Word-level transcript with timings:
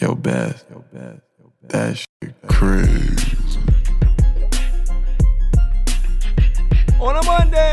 Yo, 0.00 0.14
Beth. 0.14 0.64
Yo, 0.70 0.84
Beth. 0.92 1.20
Yo, 1.40 1.52
Beth. 1.60 1.72
That 1.72 1.96
shit 1.96 2.32
crazy. 2.46 3.36
On 7.00 7.16
a 7.16 7.22
Monday, 7.24 7.64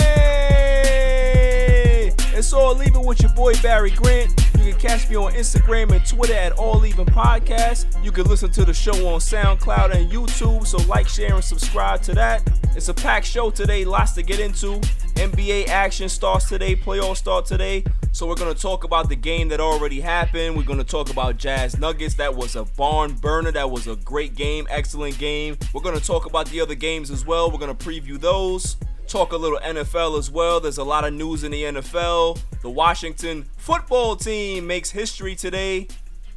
it's 2.33 2.51
all 2.51 2.81
even 2.81 3.03
with 3.05 3.21
your 3.21 3.31
boy 3.33 3.53
Barry 3.61 3.91
Grant. 3.91 4.31
You 4.57 4.71
can 4.71 4.79
catch 4.81 5.07
me 5.07 5.15
on 5.17 5.33
Instagram 5.33 5.91
and 5.91 6.03
Twitter 6.03 6.33
at 6.33 6.53
All 6.53 6.83
Even 6.83 7.05
Podcast. 7.05 8.03
You 8.03 8.11
can 8.11 8.25
listen 8.25 8.49
to 8.53 8.65
the 8.65 8.73
show 8.73 9.07
on 9.07 9.19
SoundCloud 9.19 9.93
and 9.93 10.11
YouTube, 10.11 10.65
so 10.65 10.79
like, 10.87 11.07
share, 11.07 11.35
and 11.35 11.43
subscribe 11.43 12.01
to 12.01 12.15
that. 12.15 12.41
It's 12.75 12.89
a 12.89 12.93
packed 12.95 13.27
show 13.27 13.51
today, 13.51 13.85
lots 13.85 14.13
to 14.13 14.23
get 14.23 14.39
into. 14.39 14.79
NBA 15.13 15.67
action 15.67 16.09
starts 16.09 16.49
today, 16.49 16.75
playoffs 16.75 17.17
start 17.17 17.45
today. 17.45 17.83
So 18.15 18.25
we're 18.25 18.35
gonna 18.35 18.53
talk 18.53 18.85
about 18.85 19.09
the 19.09 19.15
game 19.17 19.49
that 19.49 19.59
already 19.59 19.99
happened. 19.99 20.55
We're 20.55 20.63
gonna 20.63 20.85
talk 20.85 21.09
about 21.09 21.35
Jazz 21.35 21.77
Nuggets. 21.77 22.13
That 22.15 22.33
was 22.33 22.55
a 22.55 22.63
barn 22.63 23.15
burner. 23.15 23.51
That 23.51 23.69
was 23.69 23.87
a 23.87 23.97
great 23.97 24.35
game, 24.35 24.65
excellent 24.69 25.17
game. 25.17 25.57
We're 25.73 25.81
gonna 25.81 25.99
talk 25.99 26.25
about 26.25 26.47
the 26.47 26.61
other 26.61 26.75
games 26.75 27.11
as 27.11 27.25
well. 27.25 27.51
We're 27.51 27.57
gonna 27.57 27.75
preview 27.75 28.17
those 28.17 28.77
talk 29.05 29.33
a 29.33 29.35
little 29.35 29.59
NFL 29.59 30.17
as 30.17 30.31
well. 30.31 30.61
There's 30.61 30.77
a 30.77 30.83
lot 30.85 31.03
of 31.03 31.13
news 31.13 31.43
in 31.43 31.51
the 31.51 31.63
NFL. 31.63 32.39
The 32.61 32.69
Washington 32.69 33.49
football 33.57 34.15
team 34.15 34.65
makes 34.65 34.91
history 34.91 35.35
today. 35.35 35.89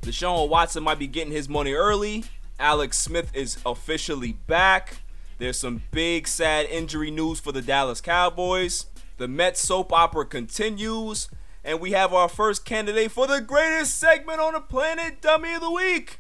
Deshaun 0.03 0.49
Watson 0.49 0.83
might 0.83 0.99
be 0.99 1.07
getting 1.07 1.33
his 1.33 1.49
money 1.49 1.75
early. 1.75 2.25
Alex 2.59 2.99
Smith 2.99 3.31
is 3.33 3.57
officially 3.65 4.33
back. 4.33 4.97
There's 5.39 5.61
some 5.61 5.85
big, 5.93 6.27
sad 6.27 6.67
injury 6.67 7.13
news 7.13 7.39
for 7.39 7.53
the 7.53 7.63
Dallas 7.63 8.01
Cowboys. 8.01 8.87
The 9.19 9.29
Mets 9.29 9.61
soap 9.61 9.93
opera 9.93 10.27
continues. 10.27 11.29
And 11.69 11.81
we 11.81 11.91
have 11.91 12.15
our 12.15 12.31
first 12.31 12.65
candidate 12.65 13.11
for 13.11 13.27
the 13.27 13.43
greatest 13.43 13.99
segment 13.99 14.41
on 14.41 14.55
the 14.55 14.61
planet, 14.61 15.21
Dummy 15.21 15.53
of 15.53 15.61
the 15.61 15.71
Week. 15.71 16.19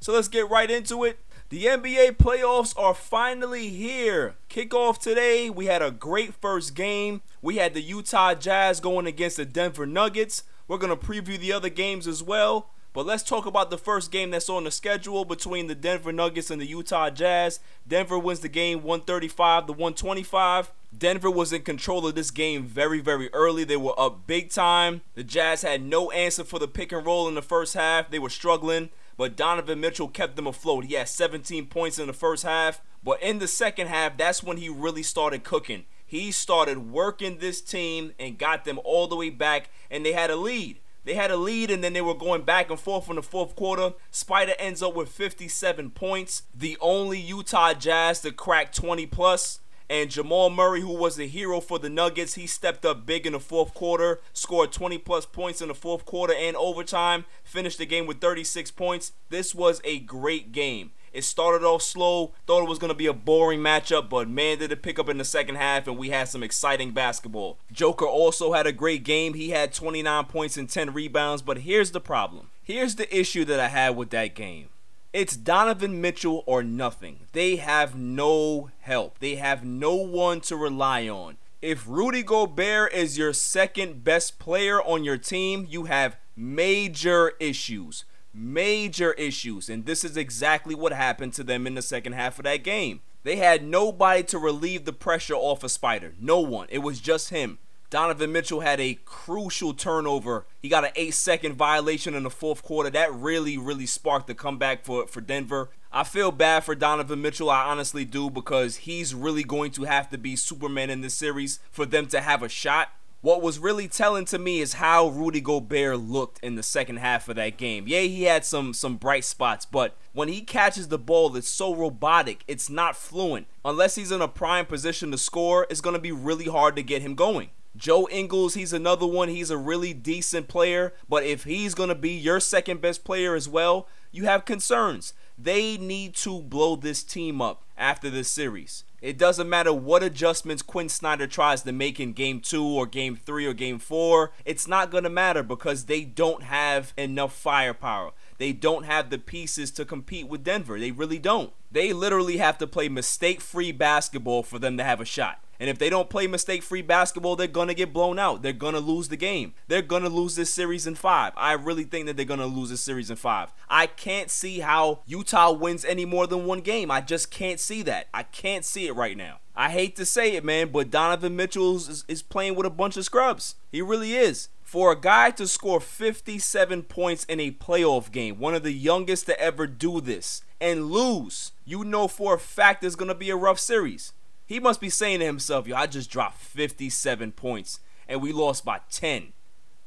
So 0.00 0.12
let's 0.12 0.26
get 0.26 0.50
right 0.50 0.68
into 0.68 1.04
it. 1.04 1.20
The 1.50 1.66
NBA 1.66 2.16
playoffs 2.16 2.76
are 2.76 2.94
finally 2.94 3.68
here. 3.68 4.34
Kickoff 4.50 4.98
today. 4.98 5.50
We 5.50 5.66
had 5.66 5.82
a 5.82 5.92
great 5.92 6.34
first 6.34 6.74
game. 6.74 7.22
We 7.40 7.58
had 7.58 7.74
the 7.74 7.80
Utah 7.80 8.34
Jazz 8.34 8.80
going 8.80 9.06
against 9.06 9.36
the 9.36 9.44
Denver 9.44 9.86
Nuggets. 9.86 10.42
We're 10.66 10.78
going 10.78 10.98
to 10.98 11.06
preview 11.06 11.38
the 11.38 11.52
other 11.52 11.68
games 11.68 12.08
as 12.08 12.20
well. 12.20 12.70
But 12.92 13.06
let's 13.06 13.22
talk 13.22 13.46
about 13.46 13.70
the 13.70 13.78
first 13.78 14.10
game 14.10 14.30
that's 14.30 14.48
on 14.48 14.64
the 14.64 14.70
schedule 14.70 15.24
between 15.24 15.66
the 15.66 15.74
Denver 15.74 16.12
Nuggets 16.12 16.50
and 16.50 16.60
the 16.60 16.66
Utah 16.66 17.10
Jazz. 17.10 17.60
Denver 17.86 18.18
wins 18.18 18.40
the 18.40 18.48
game 18.48 18.82
135 18.82 19.66
to 19.66 19.72
125. 19.72 20.72
Denver 20.96 21.30
was 21.30 21.52
in 21.52 21.62
control 21.62 22.06
of 22.06 22.14
this 22.14 22.30
game 22.30 22.64
very, 22.64 23.00
very 23.00 23.32
early. 23.32 23.62
They 23.64 23.76
were 23.76 23.98
up 23.98 24.26
big 24.26 24.50
time. 24.50 25.02
The 25.14 25.22
Jazz 25.24 25.62
had 25.62 25.82
no 25.82 26.10
answer 26.10 26.44
for 26.44 26.58
the 26.58 26.66
pick 26.66 26.92
and 26.92 27.04
roll 27.04 27.28
in 27.28 27.34
the 27.34 27.42
first 27.42 27.74
half. 27.74 28.10
They 28.10 28.18
were 28.18 28.30
struggling 28.30 28.88
but 29.18 29.36
Donovan 29.36 29.80
Mitchell 29.80 30.08
kept 30.08 30.36
them 30.36 30.46
afloat. 30.46 30.84
He 30.84 30.94
had 30.94 31.08
17 31.08 31.66
points 31.66 31.98
in 31.98 32.06
the 32.06 32.12
first 32.12 32.44
half, 32.44 32.80
but 33.02 33.20
in 33.20 33.40
the 33.40 33.48
second 33.48 33.88
half, 33.88 34.16
that's 34.16 34.44
when 34.44 34.56
he 34.56 34.68
really 34.68 35.02
started 35.02 35.42
cooking. 35.42 35.84
He 36.06 36.30
started 36.30 36.92
working 36.92 37.38
this 37.38 37.60
team 37.60 38.14
and 38.18 38.38
got 38.38 38.64
them 38.64 38.78
all 38.84 39.08
the 39.08 39.16
way 39.16 39.28
back, 39.28 39.70
and 39.90 40.06
they 40.06 40.12
had 40.12 40.30
a 40.30 40.36
lead. 40.36 40.78
They 41.08 41.14
had 41.14 41.30
a 41.30 41.38
lead 41.38 41.70
and 41.70 41.82
then 41.82 41.94
they 41.94 42.02
were 42.02 42.12
going 42.12 42.42
back 42.42 42.68
and 42.68 42.78
forth 42.78 43.08
in 43.08 43.16
the 43.16 43.22
fourth 43.22 43.56
quarter. 43.56 43.94
Spider 44.10 44.52
ends 44.58 44.82
up 44.82 44.94
with 44.94 45.08
57 45.08 45.88
points, 45.92 46.42
the 46.54 46.76
only 46.82 47.18
Utah 47.18 47.72
Jazz 47.72 48.20
to 48.20 48.30
crack 48.30 48.74
20 48.74 49.06
plus. 49.06 49.60
And 49.88 50.10
Jamal 50.10 50.50
Murray, 50.50 50.82
who 50.82 50.92
was 50.92 51.16
the 51.16 51.26
hero 51.26 51.62
for 51.62 51.78
the 51.78 51.88
Nuggets, 51.88 52.34
he 52.34 52.46
stepped 52.46 52.84
up 52.84 53.06
big 53.06 53.26
in 53.26 53.32
the 53.32 53.40
fourth 53.40 53.72
quarter, 53.72 54.20
scored 54.34 54.70
20 54.70 54.98
plus 54.98 55.24
points 55.24 55.62
in 55.62 55.68
the 55.68 55.74
fourth 55.74 56.04
quarter 56.04 56.34
and 56.34 56.54
overtime, 56.56 57.24
finished 57.42 57.78
the 57.78 57.86
game 57.86 58.04
with 58.04 58.20
36 58.20 58.70
points. 58.72 59.12
This 59.30 59.54
was 59.54 59.80
a 59.84 60.00
great 60.00 60.52
game. 60.52 60.90
It 61.12 61.24
started 61.24 61.64
off 61.64 61.82
slow, 61.82 62.32
thought 62.46 62.62
it 62.62 62.68
was 62.68 62.78
going 62.78 62.92
to 62.92 62.94
be 62.94 63.06
a 63.06 63.12
boring 63.12 63.60
matchup, 63.60 64.08
but 64.08 64.28
man, 64.28 64.58
did 64.58 64.72
it 64.72 64.82
pick 64.82 64.98
up 64.98 65.08
in 65.08 65.18
the 65.18 65.24
second 65.24 65.56
half, 65.56 65.86
and 65.86 65.98
we 65.98 66.10
had 66.10 66.28
some 66.28 66.42
exciting 66.42 66.92
basketball. 66.92 67.58
Joker 67.72 68.06
also 68.06 68.52
had 68.52 68.66
a 68.66 68.72
great 68.72 69.04
game. 69.04 69.34
He 69.34 69.50
had 69.50 69.72
29 69.72 70.24
points 70.26 70.56
and 70.56 70.68
10 70.68 70.92
rebounds, 70.92 71.42
but 71.42 71.58
here's 71.58 71.92
the 71.92 72.00
problem. 72.00 72.50
Here's 72.62 72.96
the 72.96 73.16
issue 73.16 73.44
that 73.46 73.60
I 73.60 73.68
had 73.68 73.96
with 73.96 74.10
that 74.10 74.34
game. 74.34 74.68
It's 75.12 75.36
Donovan 75.36 76.02
Mitchell 76.02 76.44
or 76.46 76.62
nothing. 76.62 77.20
They 77.32 77.56
have 77.56 77.96
no 77.96 78.70
help. 78.80 79.18
They 79.20 79.36
have 79.36 79.64
no 79.64 79.94
one 79.94 80.42
to 80.42 80.56
rely 80.56 81.08
on. 81.08 81.38
If 81.62 81.88
Rudy 81.88 82.22
Gobert 82.22 82.92
is 82.92 83.16
your 83.16 83.32
second 83.32 84.04
best 84.04 84.38
player 84.38 84.82
on 84.82 85.04
your 85.04 85.16
team, 85.16 85.66
you 85.68 85.84
have 85.84 86.16
major 86.36 87.32
issues. 87.40 88.04
Major 88.32 89.12
issues. 89.12 89.68
And 89.68 89.86
this 89.86 90.04
is 90.04 90.16
exactly 90.16 90.74
what 90.74 90.92
happened 90.92 91.32
to 91.34 91.44
them 91.44 91.66
in 91.66 91.74
the 91.74 91.82
second 91.82 92.12
half 92.12 92.38
of 92.38 92.44
that 92.44 92.62
game. 92.62 93.00
They 93.24 93.36
had 93.36 93.64
nobody 93.64 94.22
to 94.24 94.38
relieve 94.38 94.84
the 94.84 94.92
pressure 94.92 95.34
off 95.34 95.64
of 95.64 95.70
Spider. 95.70 96.14
No 96.20 96.40
one. 96.40 96.68
It 96.70 96.78
was 96.78 97.00
just 97.00 97.30
him. 97.30 97.58
Donovan 97.90 98.32
Mitchell 98.32 98.60
had 98.60 98.80
a 98.80 98.98
crucial 99.06 99.72
turnover. 99.72 100.44
He 100.60 100.68
got 100.68 100.84
an 100.84 100.90
eight 100.94 101.14
second 101.14 101.54
violation 101.54 102.14
in 102.14 102.22
the 102.22 102.30
fourth 102.30 102.62
quarter. 102.62 102.90
That 102.90 103.12
really, 103.14 103.56
really 103.56 103.86
sparked 103.86 104.26
the 104.26 104.34
comeback 104.34 104.84
for, 104.84 105.06
for 105.06 105.22
Denver. 105.22 105.70
I 105.90 106.04
feel 106.04 106.30
bad 106.30 106.64
for 106.64 106.74
Donovan 106.74 107.22
Mitchell. 107.22 107.48
I 107.48 107.64
honestly 107.64 108.04
do 108.04 108.28
because 108.28 108.76
he's 108.76 109.14
really 109.14 109.42
going 109.42 109.70
to 109.72 109.84
have 109.84 110.10
to 110.10 110.18
be 110.18 110.36
Superman 110.36 110.90
in 110.90 111.00
this 111.00 111.14
series 111.14 111.60
for 111.70 111.86
them 111.86 112.06
to 112.08 112.20
have 112.20 112.42
a 112.42 112.48
shot. 112.48 112.90
What 113.20 113.42
was 113.42 113.58
really 113.58 113.88
telling 113.88 114.26
to 114.26 114.38
me 114.38 114.60
is 114.60 114.74
how 114.74 115.08
Rudy 115.08 115.40
Gobert 115.40 115.98
looked 115.98 116.38
in 116.38 116.54
the 116.54 116.62
second 116.62 116.98
half 116.98 117.28
of 117.28 117.34
that 117.34 117.56
game. 117.56 117.88
Yeah, 117.88 118.02
he 118.02 118.24
had 118.24 118.44
some 118.44 118.72
some 118.72 118.96
bright 118.96 119.24
spots, 119.24 119.66
but 119.66 119.96
when 120.12 120.28
he 120.28 120.40
catches 120.40 120.86
the 120.86 120.98
ball, 120.98 121.34
it's 121.34 121.48
so 121.48 121.74
robotic. 121.74 122.44
It's 122.46 122.70
not 122.70 122.94
fluent. 122.94 123.48
Unless 123.64 123.96
he's 123.96 124.12
in 124.12 124.22
a 124.22 124.28
prime 124.28 124.66
position 124.66 125.10
to 125.10 125.18
score, 125.18 125.66
it's 125.68 125.80
going 125.80 125.94
to 125.94 126.00
be 126.00 126.12
really 126.12 126.44
hard 126.44 126.76
to 126.76 126.82
get 126.84 127.02
him 127.02 127.16
going. 127.16 127.50
Joe 127.76 128.08
Ingles, 128.08 128.54
he's 128.54 128.72
another 128.72 129.06
one. 129.06 129.28
He's 129.28 129.50
a 129.50 129.56
really 129.56 129.92
decent 129.92 130.46
player, 130.46 130.94
but 131.08 131.24
if 131.24 131.42
he's 131.42 131.74
going 131.74 131.88
to 131.88 131.96
be 131.96 132.12
your 132.12 132.38
second 132.38 132.80
best 132.80 133.02
player 133.02 133.34
as 133.34 133.48
well, 133.48 133.88
you 134.12 134.26
have 134.26 134.44
concerns. 134.44 135.12
They 135.36 135.76
need 135.76 136.14
to 136.16 136.40
blow 136.40 136.76
this 136.76 137.02
team 137.02 137.42
up 137.42 137.64
after 137.76 138.10
this 138.10 138.28
series. 138.28 138.84
It 139.00 139.16
doesn't 139.16 139.48
matter 139.48 139.72
what 139.72 140.02
adjustments 140.02 140.62
Quin 140.62 140.88
Snyder 140.88 141.28
tries 141.28 141.62
to 141.62 141.72
make 141.72 142.00
in 142.00 142.12
game 142.12 142.40
two 142.40 142.64
or 142.64 142.84
game 142.84 143.14
three 143.14 143.46
or 143.46 143.54
game 143.54 143.78
four, 143.78 144.32
it's 144.44 144.66
not 144.66 144.90
going 144.90 145.04
to 145.04 145.10
matter 145.10 145.44
because 145.44 145.84
they 145.84 146.02
don't 146.02 146.42
have 146.42 146.92
enough 146.96 147.32
firepower. 147.32 148.10
They 148.38 148.52
don't 148.52 148.84
have 148.84 149.10
the 149.10 149.18
pieces 149.18 149.70
to 149.72 149.84
compete 149.84 150.26
with 150.26 150.42
Denver. 150.42 150.80
They 150.80 150.90
really 150.90 151.18
don't. 151.18 151.52
They 151.70 151.92
literally 151.92 152.38
have 152.38 152.58
to 152.58 152.66
play 152.66 152.88
mistake 152.88 153.40
free 153.40 153.70
basketball 153.70 154.42
for 154.42 154.58
them 154.58 154.76
to 154.78 154.84
have 154.84 155.00
a 155.00 155.04
shot. 155.04 155.40
And 155.60 155.68
if 155.68 155.78
they 155.78 155.90
don't 155.90 156.10
play 156.10 156.26
mistake 156.26 156.62
free 156.62 156.82
basketball, 156.82 157.36
they're 157.36 157.46
going 157.46 157.68
to 157.68 157.74
get 157.74 157.92
blown 157.92 158.18
out. 158.18 158.42
They're 158.42 158.52
going 158.52 158.74
to 158.74 158.80
lose 158.80 159.08
the 159.08 159.16
game. 159.16 159.54
They're 159.66 159.82
going 159.82 160.04
to 160.04 160.08
lose 160.08 160.36
this 160.36 160.50
series 160.50 160.86
in 160.86 160.94
five. 160.94 161.32
I 161.36 161.52
really 161.52 161.84
think 161.84 162.06
that 162.06 162.16
they're 162.16 162.24
going 162.24 162.40
to 162.40 162.46
lose 162.46 162.70
this 162.70 162.80
series 162.80 163.10
in 163.10 163.16
five. 163.16 163.52
I 163.68 163.86
can't 163.86 164.30
see 164.30 164.60
how 164.60 165.00
Utah 165.06 165.52
wins 165.52 165.84
any 165.84 166.04
more 166.04 166.26
than 166.26 166.46
one 166.46 166.60
game. 166.60 166.90
I 166.90 167.00
just 167.00 167.30
can't 167.30 167.58
see 167.58 167.82
that. 167.82 168.06
I 168.14 168.22
can't 168.22 168.64
see 168.64 168.86
it 168.86 168.94
right 168.94 169.16
now. 169.16 169.40
I 169.56 169.70
hate 169.70 169.96
to 169.96 170.06
say 170.06 170.36
it, 170.36 170.44
man, 170.44 170.68
but 170.68 170.90
Donovan 170.90 171.34
Mitchell 171.34 171.74
is, 171.74 172.04
is 172.06 172.22
playing 172.22 172.54
with 172.54 172.66
a 172.66 172.70
bunch 172.70 172.96
of 172.96 173.04
scrubs. 173.04 173.56
He 173.72 173.82
really 173.82 174.14
is. 174.14 174.48
For 174.62 174.92
a 174.92 175.00
guy 175.00 175.30
to 175.32 175.48
score 175.48 175.80
57 175.80 176.82
points 176.84 177.24
in 177.24 177.40
a 177.40 177.50
playoff 177.50 178.12
game, 178.12 178.38
one 178.38 178.54
of 178.54 178.62
the 178.62 178.72
youngest 178.72 179.26
to 179.26 179.40
ever 179.40 179.66
do 179.66 180.00
this, 180.00 180.42
and 180.60 180.90
lose, 180.90 181.52
you 181.64 181.84
know 181.84 182.06
for 182.06 182.34
a 182.34 182.38
fact 182.38 182.84
it's 182.84 182.94
going 182.94 183.08
to 183.08 183.14
be 183.14 183.30
a 183.30 183.36
rough 183.36 183.58
series. 183.58 184.12
He 184.48 184.58
must 184.58 184.80
be 184.80 184.88
saying 184.88 185.18
to 185.18 185.26
himself, 185.26 185.68
yo, 185.68 185.76
I 185.76 185.86
just 185.86 186.10
dropped 186.10 186.40
57 186.40 187.32
points 187.32 187.80
and 188.08 188.22
we 188.22 188.32
lost 188.32 188.64
by 188.64 188.80
10. 188.90 189.34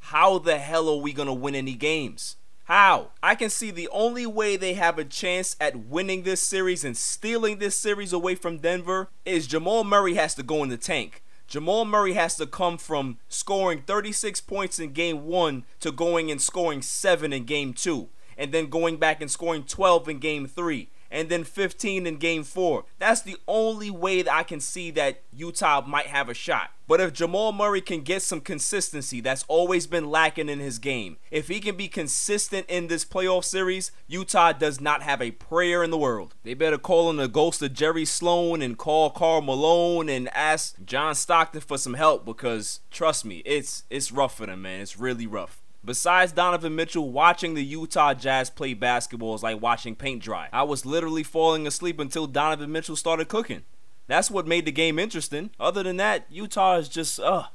How 0.02 0.38
the 0.38 0.60
hell 0.60 0.88
are 0.88 1.02
we 1.02 1.13
going 1.13 1.28
to 1.28 1.34
win 1.34 1.56
any 1.56 1.74
games? 1.74 2.36
How? 2.66 3.10
I 3.24 3.34
can 3.34 3.50
see 3.50 3.72
the 3.72 3.90
only 3.92 4.28
way 4.28 4.56
they 4.56 4.75
have 4.75 5.00
a 5.00 5.04
chance 5.04 5.56
at 5.60 5.88
winning 5.88 6.22
this 6.22 6.42
series 6.42 6.84
and 6.84 6.96
stealing 6.96 7.58
this 7.58 7.75
series 7.75 8.13
away 8.13 8.36
from 8.36 8.60
Denver 8.60 9.10
is 9.25 9.48
Jamal 9.48 9.84
Murray 9.84 10.13
has 10.13 10.36
to 10.36 10.44
go 10.44 10.62
in 10.62 10.69
the 10.69 10.78
tank. 10.78 11.24
Jamal 11.48 11.84
Murray 11.84 12.13
has 12.13 12.36
to 12.36 12.46
come 12.46 12.78
from 12.78 13.18
scoring 13.30 13.81
36 13.81 14.42
points 14.42 14.78
in 14.78 14.94
game 14.94 15.25
one 15.25 15.66
to 15.80 15.92
going 15.92 16.30
and 16.30 16.40
scoring 16.40 16.84
7 16.84 17.34
in 17.34 17.46
game 17.46 17.74
two, 17.74 18.10
and 18.38 18.52
then 18.52 18.68
going 18.68 18.98
back 18.98 19.22
and 19.22 19.31
scoring 19.31 19.63
12 19.63 20.08
in 20.08 20.19
game 20.19 20.46
three 20.46 20.92
and 21.12 21.30
then 21.30 21.44
15 21.44 22.08
in 22.08 22.18
game 22.18 22.44
four. 22.44 22.86
That's 22.98 23.22
the 23.22 23.38
only 23.48 23.92
way 23.92 24.22
that 24.22 24.34
I 24.34 24.44
can 24.44 24.60
see 24.60 24.92
that 24.92 25.22
Utah 25.34 25.81
might 25.86 26.08
have 26.08 26.30
a 26.30 26.34
shot. 26.34 26.72
But 26.88 27.00
if 27.00 27.13
Jamal 27.13 27.54
Murray 27.54 27.80
can 27.80 28.02
get 28.02 28.22
some 28.22 28.42
consistency, 28.42 29.22
that's 29.22 29.46
always 29.48 29.88
been 29.88 30.10
lacking 30.10 30.50
in 30.50 30.60
his 30.60 30.78
game. 30.78 31.16
If 31.30 31.48
he 31.48 31.62
can 31.62 31.78
be 31.78 31.88
consistent 31.88 32.66
in 32.68 32.88
this 32.88 33.06
playoff 33.06 33.46
series, 33.46 33.94
Utah 34.08 34.52
does 34.52 34.81
not 34.81 35.02
have 35.02 35.22
a 35.22 35.31
prayer 35.31 35.84
in 35.84 35.92
the 35.92 35.98
world. 35.98 36.36
They 36.44 36.54
better 36.54 36.78
call 36.78 37.10
in 37.10 37.16
the 37.16 37.30
ghost 37.30 37.62
of 37.62 37.72
Jerry 37.72 38.04
Sloan 38.04 38.62
and 38.62 38.78
call 38.78 39.10
Karl 39.10 39.42
Malone 39.42 40.10
and 40.10 40.28
ask 40.36 40.84
John 40.84 41.16
Stockton 41.16 41.62
for 41.62 41.78
some 41.78 41.94
help 41.94 42.25
because 42.25 42.81
trust 42.90 43.24
me, 43.24 43.42
it's 43.46 43.84
it's 43.90 44.12
rough 44.12 44.36
for 44.36 44.46
them, 44.46 44.63
man. 44.63 44.81
It's 44.81 45.00
really 45.00 45.28
rough. 45.28 45.61
Besides 45.83 46.31
Donovan 46.31 46.75
Mitchell, 46.75 47.10
watching 47.10 47.56
the 47.56 47.63
Utah 47.63 48.13
Jazz 48.13 48.50
play 48.51 48.75
basketball 48.75 49.33
is 49.33 49.42
like 49.42 49.62
watching 49.62 49.95
paint 49.95 50.22
dry. 50.22 50.48
I 50.54 50.63
was 50.63 50.86
literally 50.86 51.24
falling 51.24 51.66
asleep 51.66 52.00
until 52.00 52.28
Donovan 52.28 52.72
Mitchell 52.72 52.95
started 52.95 53.28
cooking. 53.28 53.63
That's 54.07 54.30
what 54.30 54.45
made 54.48 54.66
the 54.66 54.72
game 54.72 55.00
interesting. 55.00 55.50
Other 55.60 55.81
than 55.81 55.98
that, 55.98 56.25
Utah 56.30 56.78
is 56.78 56.89
just, 56.89 57.19
uh. 57.19 57.45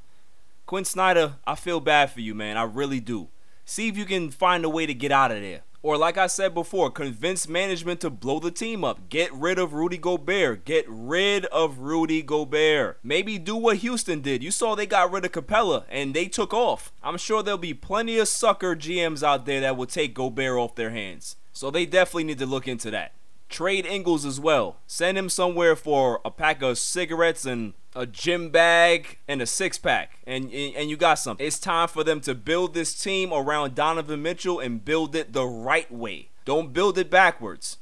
Quin 0.67 0.85
Snyder, 0.85 1.35
I 1.47 1.55
feel 1.55 1.79
bad 1.79 2.11
for 2.11 2.21
you, 2.21 2.35
man. 2.35 2.57
I 2.57 2.65
really 2.65 2.99
do. 2.99 3.29
See 3.65 3.87
if 3.87 3.97
you 3.97 4.05
can 4.05 4.31
find 4.31 4.65
a 4.65 4.69
way 4.69 4.87
to 4.87 4.95
get 4.95 5.13
out 5.13 5.31
of 5.31 5.41
there. 5.41 5.61
Or, 5.87 5.97
like 5.97 6.19
I 6.19 6.27
said 6.27 6.53
before, 6.53 6.91
convince 6.91 7.47
management 7.47 8.01
to 8.01 8.11
blow 8.11 8.41
the 8.41 8.51
team 8.51 8.83
up. 8.83 9.09
Get 9.09 9.33
rid 9.33 9.57
of 9.57 9.73
Rudy 9.73 9.99
Gobert. 9.99 10.65
Get 10.65 10.85
rid 10.89 11.45
of 11.45 11.79
Rudy 11.79 12.23
Gobert. 12.23 12.99
Maybe 13.05 13.39
do 13.39 13.55
what 13.55 13.77
Houston 13.77 14.21
did. 14.21 14.43
You 14.43 14.51
saw 14.51 14.75
they 14.75 14.87
got 14.87 15.13
rid 15.13 15.25
of 15.25 15.31
Capela 15.31 15.85
and 15.89 16.13
they 16.13 16.27
took 16.27 16.53
off. 16.53 16.91
I'm 17.05 17.17
sure 17.17 17.41
there'll 17.41 17.57
be 17.57 17.73
plenty 17.73 18.19
of 18.19 18.27
sucker 18.27 18.75
GMs 18.75 19.23
out 19.23 19.47
there 19.47 19.61
that 19.61 19.77
will 19.77 19.87
take 19.87 20.13
Gobert 20.13 20.59
off 20.59 20.75
their 20.75 20.91
hands. 20.91 21.37
So 21.53 21.71
they 21.71 21.87
definitely 21.87 22.25
need 22.25 22.41
to 22.41 22.47
look 22.47 22.67
into 22.67 22.91
that. 22.91 23.13
Trade 23.49 23.87
Ingles 23.87 24.25
as 24.25 24.41
well. 24.41 24.79
Send 24.89 25.17
him 25.17 25.29
somewhere 25.29 25.77
for 25.77 26.21
a 26.25 26.33
pack 26.33 26.63
of 26.63 26.79
cigarettes 26.79 27.47
and 27.47 27.75
a 27.97 28.07
gym 28.07 28.51
bag 28.51 29.19
and 29.27 29.41
a 29.41 29.47
six 29.47 29.79
pack, 29.79 30.19
and 30.27 30.53
and 30.53 30.91
you 30.91 30.97
got 30.97 31.15
something. 31.15 31.45
It's 31.45 31.59
time 31.59 31.89
for 31.89 32.05
them 32.05 32.21
to 32.21 32.35
build 32.35 32.75
this 32.75 32.95
team 32.95 33.33
around 33.33 33.75
Donovan 33.75 34.23
Mitchell 34.23 34.61
and 34.61 34.85
build 34.85 35.17
it 35.17 35.33
the 35.33 35.47
right 35.47 35.91
way. 35.91 36.29
Don't 36.45 36.73
build 36.73 36.99
it 36.99 37.11
backwards. 37.11 37.79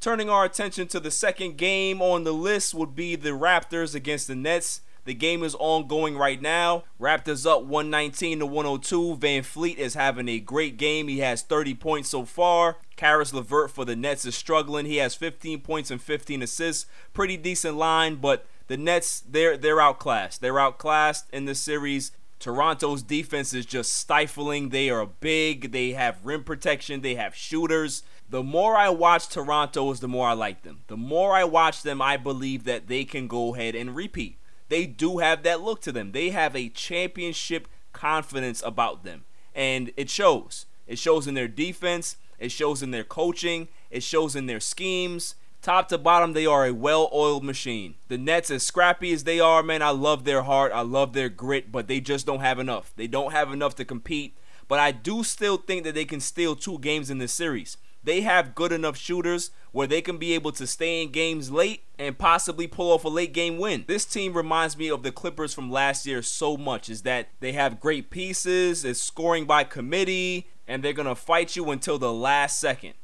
Turning 0.00 0.30
our 0.30 0.46
attention 0.46 0.88
to 0.88 0.98
the 0.98 1.10
second 1.10 1.58
game 1.58 2.00
on 2.00 2.24
the 2.24 2.32
list 2.32 2.72
would 2.72 2.96
be 2.96 3.16
the 3.16 3.30
Raptors 3.30 3.94
against 3.94 4.26
the 4.26 4.34
Nets. 4.34 4.80
The 5.04 5.14
game 5.14 5.42
is 5.42 5.54
ongoing 5.56 6.16
right 6.16 6.40
now. 6.40 6.84
Raptors 7.00 7.46
up 7.46 7.62
119 7.64 8.38
to 8.40 8.46
102. 8.46 9.16
VanVleet 9.16 9.76
is 9.76 9.94
having 9.94 10.28
a 10.28 10.40
great 10.40 10.76
game. 10.76 11.08
He 11.08 11.18
has 11.18 11.42
30 11.42 11.74
points 11.74 12.08
so 12.08 12.24
far. 12.24 12.78
Caris 12.96 13.32
LeVert 13.32 13.70
for 13.70 13.84
the 13.84 13.96
Nets 13.96 14.24
is 14.24 14.34
struggling. 14.34 14.86
He 14.86 14.96
has 14.96 15.14
15 15.14 15.60
points 15.60 15.90
and 15.90 16.00
15 16.00 16.42
assists. 16.42 16.86
Pretty 17.12 17.36
decent 17.36 17.76
line, 17.76 18.16
but 18.16 18.46
the 18.70 18.76
Nets 18.76 19.18
they're 19.28 19.56
they're 19.56 19.80
outclassed. 19.80 20.40
They're 20.40 20.60
outclassed 20.60 21.24
in 21.32 21.44
this 21.44 21.58
series. 21.58 22.12
Toronto's 22.38 23.02
defense 23.02 23.52
is 23.52 23.66
just 23.66 23.92
stifling. 23.92 24.68
They 24.68 24.88
are 24.88 25.04
big. 25.06 25.72
They 25.72 25.90
have 25.90 26.24
rim 26.24 26.44
protection. 26.44 27.00
They 27.00 27.16
have 27.16 27.34
shooters. 27.34 28.04
The 28.28 28.44
more 28.44 28.76
I 28.76 28.88
watch 28.88 29.28
Toronto, 29.28 29.90
is 29.90 29.98
the 29.98 30.06
more 30.06 30.28
I 30.28 30.34
like 30.34 30.62
them. 30.62 30.84
The 30.86 30.96
more 30.96 31.34
I 31.34 31.42
watch 31.42 31.82
them, 31.82 32.00
I 32.00 32.16
believe 32.16 32.62
that 32.62 32.86
they 32.86 33.04
can 33.04 33.26
go 33.26 33.56
ahead 33.56 33.74
and 33.74 33.96
repeat. 33.96 34.38
They 34.68 34.86
do 34.86 35.18
have 35.18 35.42
that 35.42 35.62
look 35.62 35.80
to 35.82 35.90
them. 35.90 36.12
They 36.12 36.30
have 36.30 36.54
a 36.54 36.68
championship 36.68 37.66
confidence 37.92 38.62
about 38.64 39.02
them, 39.02 39.24
and 39.52 39.90
it 39.96 40.08
shows. 40.08 40.66
It 40.86 41.00
shows 41.00 41.26
in 41.26 41.34
their 41.34 41.48
defense. 41.48 42.18
It 42.38 42.52
shows 42.52 42.84
in 42.84 42.92
their 42.92 43.02
coaching. 43.02 43.66
It 43.90 44.04
shows 44.04 44.36
in 44.36 44.46
their 44.46 44.60
schemes. 44.60 45.34
Top 45.62 45.88
to 45.88 45.98
bottom, 45.98 46.32
they 46.32 46.46
are 46.46 46.64
a 46.64 46.72
well 46.72 47.10
oiled 47.12 47.44
machine. 47.44 47.96
The 48.08 48.16
Nets, 48.16 48.50
as 48.50 48.62
scrappy 48.62 49.12
as 49.12 49.24
they 49.24 49.40
are, 49.40 49.62
man, 49.62 49.82
I 49.82 49.90
love 49.90 50.24
their 50.24 50.42
heart. 50.42 50.72
I 50.74 50.80
love 50.80 51.12
their 51.12 51.28
grit, 51.28 51.70
but 51.70 51.86
they 51.86 52.00
just 52.00 52.24
don't 52.24 52.40
have 52.40 52.58
enough. 52.58 52.92
They 52.96 53.06
don't 53.06 53.32
have 53.32 53.52
enough 53.52 53.74
to 53.76 53.84
compete. 53.84 54.38
But 54.68 54.78
I 54.78 54.90
do 54.90 55.22
still 55.22 55.58
think 55.58 55.84
that 55.84 55.94
they 55.94 56.06
can 56.06 56.20
steal 56.20 56.56
two 56.56 56.78
games 56.78 57.10
in 57.10 57.18
this 57.18 57.32
series. 57.32 57.76
They 58.02 58.22
have 58.22 58.54
good 58.54 58.72
enough 58.72 58.96
shooters 58.96 59.50
where 59.72 59.86
they 59.86 60.00
can 60.00 60.16
be 60.16 60.32
able 60.32 60.52
to 60.52 60.66
stay 60.66 61.02
in 61.02 61.10
games 61.10 61.50
late 61.50 61.84
and 61.98 62.16
possibly 62.16 62.66
pull 62.66 62.92
off 62.92 63.04
a 63.04 63.08
late 63.08 63.34
game 63.34 63.58
win. 63.58 63.84
This 63.86 64.06
team 64.06 64.32
reminds 64.32 64.78
me 64.78 64.88
of 64.88 65.02
the 65.02 65.12
Clippers 65.12 65.52
from 65.52 65.70
last 65.70 66.06
year 66.06 66.22
so 66.22 66.56
much 66.56 66.88
is 66.88 67.02
that 67.02 67.28
they 67.40 67.52
have 67.52 67.80
great 67.80 68.08
pieces, 68.08 68.86
it's 68.86 69.02
scoring 69.02 69.44
by 69.44 69.64
committee, 69.64 70.48
and 70.66 70.82
they're 70.82 70.94
going 70.94 71.08
to 71.08 71.14
fight 71.14 71.56
you 71.56 71.70
until 71.70 71.98
the 71.98 72.12
last 72.12 72.58
second. 72.58 72.94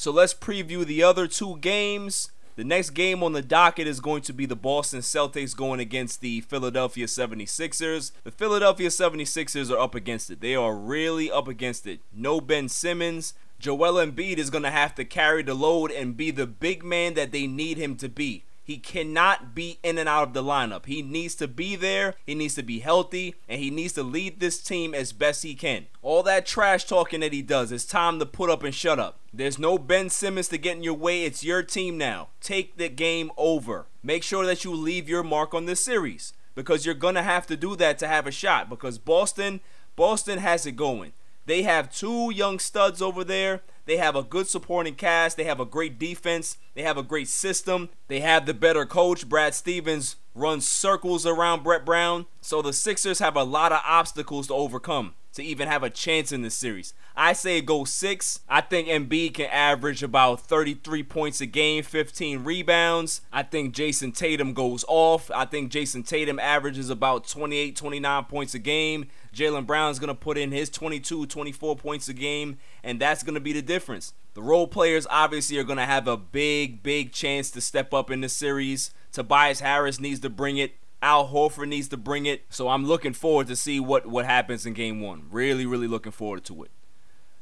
So 0.00 0.10
let's 0.10 0.32
preview 0.32 0.86
the 0.86 1.02
other 1.02 1.26
two 1.26 1.58
games. 1.58 2.30
The 2.56 2.64
next 2.64 2.90
game 2.90 3.22
on 3.22 3.34
the 3.34 3.42
docket 3.42 3.86
is 3.86 4.00
going 4.00 4.22
to 4.22 4.32
be 4.32 4.46
the 4.46 4.56
Boston 4.56 5.00
Celtics 5.00 5.54
going 5.54 5.78
against 5.78 6.22
the 6.22 6.40
Philadelphia 6.40 7.04
76ers. 7.04 8.10
The 8.24 8.30
Philadelphia 8.30 8.88
76ers 8.88 9.70
are 9.70 9.78
up 9.78 9.94
against 9.94 10.30
it. 10.30 10.40
They 10.40 10.54
are 10.54 10.74
really 10.74 11.30
up 11.30 11.48
against 11.48 11.86
it. 11.86 12.00
No 12.14 12.40
Ben 12.40 12.70
Simmons. 12.70 13.34
Joel 13.58 14.02
Embiid 14.02 14.38
is 14.38 14.48
going 14.48 14.64
to 14.64 14.70
have 14.70 14.94
to 14.94 15.04
carry 15.04 15.42
the 15.42 15.52
load 15.52 15.90
and 15.90 16.16
be 16.16 16.30
the 16.30 16.46
big 16.46 16.82
man 16.82 17.12
that 17.12 17.30
they 17.30 17.46
need 17.46 17.76
him 17.76 17.94
to 17.96 18.08
be. 18.08 18.44
He 18.70 18.78
cannot 18.78 19.52
be 19.52 19.80
in 19.82 19.98
and 19.98 20.08
out 20.08 20.28
of 20.28 20.32
the 20.32 20.44
lineup. 20.44 20.86
He 20.86 21.02
needs 21.02 21.34
to 21.34 21.48
be 21.48 21.74
there, 21.74 22.14
he 22.24 22.36
needs 22.36 22.54
to 22.54 22.62
be 22.62 22.78
healthy, 22.78 23.34
and 23.48 23.60
he 23.60 23.68
needs 23.68 23.94
to 23.94 24.04
lead 24.04 24.38
this 24.38 24.62
team 24.62 24.94
as 24.94 25.12
best 25.12 25.42
he 25.42 25.56
can. 25.56 25.88
All 26.02 26.22
that 26.22 26.46
trash 26.46 26.84
talking 26.84 27.18
that 27.18 27.32
he 27.32 27.42
does, 27.42 27.72
it's 27.72 27.84
time 27.84 28.20
to 28.20 28.26
put 28.26 28.48
up 28.48 28.62
and 28.62 28.72
shut 28.72 29.00
up. 29.00 29.18
There's 29.34 29.58
no 29.58 29.76
Ben 29.76 30.08
Simmons 30.08 30.46
to 30.50 30.56
get 30.56 30.76
in 30.76 30.84
your 30.84 30.94
way. 30.94 31.24
It's 31.24 31.42
your 31.42 31.64
team 31.64 31.98
now. 31.98 32.28
Take 32.40 32.76
the 32.76 32.88
game 32.88 33.32
over. 33.36 33.86
Make 34.04 34.22
sure 34.22 34.46
that 34.46 34.62
you 34.62 34.72
leave 34.72 35.08
your 35.08 35.24
mark 35.24 35.52
on 35.52 35.66
this 35.66 35.80
series 35.80 36.32
because 36.54 36.86
you're 36.86 36.94
going 36.94 37.16
to 37.16 37.24
have 37.24 37.48
to 37.48 37.56
do 37.56 37.74
that 37.74 37.98
to 37.98 38.06
have 38.06 38.28
a 38.28 38.30
shot 38.30 38.70
because 38.70 38.98
Boston 38.98 39.58
Boston 39.96 40.38
has 40.38 40.64
it 40.64 40.76
going. 40.76 41.12
They 41.44 41.62
have 41.62 41.92
two 41.92 42.30
young 42.32 42.60
studs 42.60 43.02
over 43.02 43.24
there. 43.24 43.62
They 43.86 43.96
have 43.96 44.16
a 44.16 44.22
good 44.22 44.46
supporting 44.46 44.94
cast. 44.94 45.36
They 45.36 45.44
have 45.44 45.60
a 45.60 45.64
great 45.64 45.98
defense. 45.98 46.58
They 46.74 46.82
have 46.82 46.96
a 46.96 47.02
great 47.02 47.28
system. 47.28 47.88
They 48.08 48.20
have 48.20 48.46
the 48.46 48.54
better 48.54 48.86
coach. 48.86 49.28
Brad 49.28 49.54
Stevens 49.54 50.16
runs 50.34 50.66
circles 50.66 51.26
around 51.26 51.64
Brett 51.64 51.84
Brown. 51.84 52.26
So 52.40 52.62
the 52.62 52.72
Sixers 52.72 53.18
have 53.18 53.36
a 53.36 53.44
lot 53.44 53.72
of 53.72 53.80
obstacles 53.84 54.46
to 54.48 54.54
overcome 54.54 55.14
to 55.34 55.42
even 55.42 55.68
have 55.68 55.82
a 55.82 55.90
chance 55.90 56.32
in 56.32 56.42
this 56.42 56.54
series. 56.54 56.92
I 57.16 57.32
say 57.34 57.60
go 57.60 57.84
six. 57.84 58.40
I 58.48 58.60
think 58.60 58.88
Embiid 58.88 59.34
can 59.34 59.46
average 59.46 60.02
about 60.02 60.40
33 60.40 61.02
points 61.02 61.40
a 61.40 61.46
game, 61.46 61.82
15 61.82 62.44
rebounds. 62.44 63.20
I 63.32 63.42
think 63.42 63.74
Jayson 63.74 64.12
Tatum 64.12 64.54
goes 64.54 64.84
off. 64.88 65.30
I 65.30 65.44
think 65.44 65.70
Jayson 65.70 66.02
Tatum 66.02 66.38
averages 66.38 66.90
about 66.90 67.28
28, 67.28 67.76
29 67.76 68.24
points 68.24 68.54
a 68.54 68.58
game. 68.58 69.08
Jaylen 69.34 69.66
Brown's 69.66 69.98
going 69.98 70.08
to 70.08 70.14
put 70.14 70.38
in 70.38 70.52
his 70.52 70.68
22, 70.70 71.26
24 71.26 71.76
points 71.76 72.08
a 72.08 72.14
game, 72.14 72.58
and 72.82 73.00
that's 73.00 73.22
going 73.22 73.34
to 73.34 73.40
be 73.40 73.52
the 73.52 73.62
difference. 73.62 74.12
The 74.34 74.42
role 74.42 74.66
players 74.66 75.06
obviously 75.10 75.58
are 75.58 75.64
going 75.64 75.78
to 75.78 75.84
have 75.84 76.06
a 76.06 76.16
big, 76.16 76.82
big 76.82 77.12
chance 77.12 77.50
to 77.52 77.60
step 77.60 77.92
up 77.92 78.10
in 78.10 78.20
this 78.20 78.32
series. 78.32 78.92
Tobias 79.12 79.60
Harris 79.60 80.00
needs 80.00 80.20
to 80.20 80.30
bring 80.30 80.56
it. 80.56 80.74
Al 81.02 81.28
Horford 81.28 81.68
needs 81.68 81.88
to 81.88 81.96
bring 81.96 82.26
it. 82.26 82.44
So 82.50 82.68
I'm 82.68 82.86
looking 82.86 83.12
forward 83.12 83.46
to 83.48 83.56
see 83.56 83.80
what, 83.80 84.06
what 84.06 84.26
happens 84.26 84.66
in 84.66 84.74
game 84.74 85.00
one. 85.00 85.24
Really, 85.30 85.66
really 85.66 85.88
looking 85.88 86.12
forward 86.12 86.44
to 86.44 86.64
it. 86.64 86.70